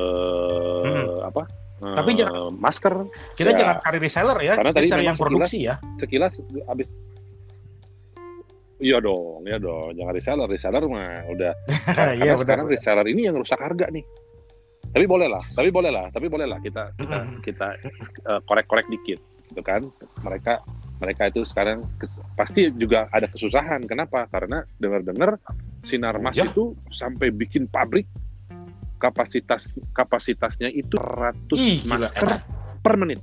Hmm. 0.81 1.21
apa 1.23 1.43
Tapi 1.81 2.13
Eh, 2.13 2.17
jangan- 2.21 2.53
masker 2.55 2.95
Kita 3.35 3.51
Ya. 3.51 3.57
jangan 3.57 3.77
cari 3.81 3.99
reseller 3.99 4.39
ya, 4.39 4.53
Karena 4.53 4.69
kita 4.69 4.79
tadi 4.79 4.89
cari 4.93 5.05
yang 5.07 5.17
produksi 5.17 5.59
ya. 5.65 5.75
sekilas 5.97 6.37
habis 6.67 6.87
Iya 8.79 8.97
dong, 8.97 9.45
iya 9.45 9.57
dong. 9.57 9.93
Jangan 9.93 10.13
reseller, 10.15 10.49
reseller 10.49 10.85
mah 10.85 11.21
udah 11.29 11.53
Iya 12.17 12.17
karena 12.17 12.25
benar. 12.33 12.41
sekarang 12.41 12.67
reseller 12.69 13.07
ini 13.09 13.29
yang 13.29 13.37
rusak 13.37 13.61
harga 13.61 13.89
nih. 13.89 14.05
Tapi 14.91 15.05
boleh 15.05 15.29
lah, 15.29 15.43
tapi 15.53 15.69
boleh 15.69 15.89
lah, 15.89 16.09
tapi 16.09 16.27
boleh 16.27 16.49
lah 16.49 16.57
kita 16.59 16.89
kita 16.97 17.17
kita 17.45 17.67
eh, 18.25 18.41
korek-korek 18.45 18.89
dikit, 18.89 19.21
gitu 19.49 19.61
kan? 19.61 19.85
Mereka 20.21 20.65
mereka 21.01 21.27
itu 21.27 21.41
sekarang 21.43 21.89
ke- 21.97 22.13
pasti 22.37 22.69
juga 22.71 23.09
ada 23.09 23.25
kesusahan. 23.25 23.81
Kenapa? 23.83 24.29
Karena 24.29 24.61
dengar-dengar 24.77 25.41
sinar 25.81 26.21
mas 26.21 26.37
Ya. 26.37 26.45
itu 26.45 26.77
sampai 26.93 27.33
bikin 27.33 27.65
pabrik 27.65 28.05
kapasitas 29.01 29.73
kapasitasnya 29.91 30.69
itu 30.69 30.93
100 30.95 31.57
Ih, 31.57 31.81
gila, 31.81 32.05
masker 32.05 32.21
enak. 32.23 32.41
per 32.79 32.95
menit. 33.01 33.21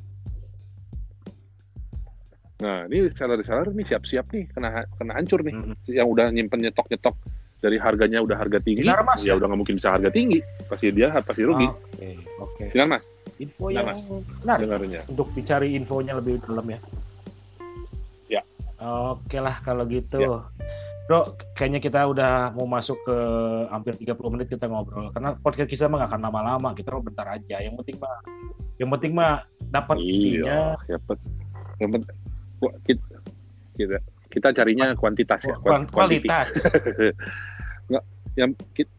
Nah, 2.57 2.89
ini 2.89 3.05
reseller-reseller 3.05 3.69
nih 3.69 3.85
siap-siap 3.85 4.25
nih 4.33 4.49
kena 4.49 4.89
kena 4.97 5.13
hancur 5.13 5.45
nih 5.45 5.53
Mm. 5.53 5.73
yang 5.93 6.09
udah 6.09 6.33
nyimpen 6.33 6.57
nyetok-nyetok 6.57 7.13
dari 7.57 7.77
harganya 7.77 8.17
udah 8.17 8.33
harga 8.33 8.57
tinggi, 8.57 8.81
Sinar 8.81 9.05
Mas, 9.05 9.21
ya 9.21 9.33
ya? 9.33 9.37
udah 9.37 9.45
nggak 9.45 9.59
mungkin 9.61 9.75
bisa 9.77 9.93
harga 9.93 10.09
tinggi, 10.09 10.41
pasti 10.65 10.89
dia 10.89 11.13
pasti 11.21 11.41
rugi. 11.41 11.65
Oke, 11.65 12.09
oke. 12.37 12.63
Sinar 12.69 12.85
mas, 12.87 13.05
Info 13.37 13.69
Nah, 13.69 13.73
yang 13.73 13.85
Mas. 13.87 14.01
benar 14.41 14.57
dengarnya. 14.57 15.01
untuk 15.05 15.29
dicari 15.33 15.73
infonya 15.73 16.17
lebih 16.17 16.41
dalam 16.41 16.65
ya. 16.65 16.81
Oke 18.77 19.37
lah 19.37 19.57
kalau 19.61 19.83
gitu. 19.85 20.21
Ya. 20.21 20.41
Bro, 21.07 21.33
kayaknya 21.55 21.79
kita 21.79 22.03
udah 22.03 22.51
mau 22.51 22.67
masuk 22.67 22.99
ke 23.01 23.17
hampir 23.71 23.95
30 23.95 24.19
menit 24.27 24.47
kita 24.51 24.67
ngobrol. 24.67 25.07
Karena 25.09 25.33
podcast 25.33 25.71
kita 25.71 25.87
mah 25.87 26.03
nggak 26.03 26.11
akan 26.11 26.21
lama-lama, 26.21 26.69
kita 26.75 26.91
mau 26.91 26.99
bentar 26.99 27.23
aja. 27.25 27.63
Yang 27.63 27.79
penting 27.81 27.97
mah 27.97 28.17
yang 28.77 28.89
penting 28.91 29.11
mah 29.15 29.41
dapat 29.71 29.97
intinya 29.97 30.75
Iya, 30.83 30.93
ya 30.93 30.97
bet. 30.99 31.19
Yang 31.79 31.89
penting 31.95 32.11
kita, 32.83 33.05
kita 33.79 33.97
kita 34.27 34.47
carinya 34.51 34.85
kuantitas 34.93 35.41
ya, 35.47 35.55
kuan- 35.57 35.87
kuan- 35.87 36.11
quantity. 36.11 36.27
kualitas. 36.27 36.47
Nggak, 37.89 38.03
yang 38.35 38.51
kita, 38.75 38.91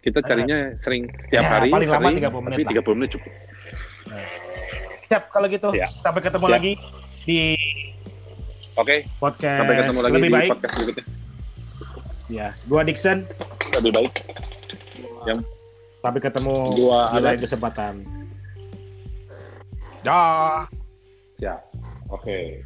kita 0.00 0.18
carinya 0.24 0.58
sering 0.80 1.04
tiap 1.28 1.44
Ya, 1.44 1.50
hari 1.52 1.68
paling 1.68 1.90
lama 1.92 2.08
sering, 2.08 2.16
30 2.24 2.40
menit 2.40 2.56
tapi 2.56 2.64
lah. 2.64 2.72
30 2.80 2.96
menit 2.96 3.10
cukup. 3.12 3.32
Siap 5.04 5.22
kalau 5.28 5.46
gitu. 5.52 5.68
Ya. 5.76 5.86
Sampai 6.00 6.20
ketemu 6.24 6.46
Siap. 6.48 6.54
lagi 6.56 6.72
di 7.28 7.40
Oke, 8.78 9.02
podcast 9.18 9.58
sampai 9.62 9.74
ketemu 9.82 10.00
lagi 10.00 10.14
lebih 10.14 10.30
di 10.30 10.36
baik. 10.36 10.50
podcast 10.54 10.74
berikutnya. 10.78 11.04
Ya, 12.30 12.48
gua 12.70 12.80
Dixon. 12.86 13.18
Lebih 13.74 13.90
baik. 13.90 14.12
Sampai 16.00 16.20
ketemu 16.22 16.56
Gua 16.78 17.12
di 17.12 17.20
lain 17.20 17.40
kesempatan. 17.42 17.94
Dah. 20.00 20.64
Siap. 21.36 21.60
Oke. 22.08 22.64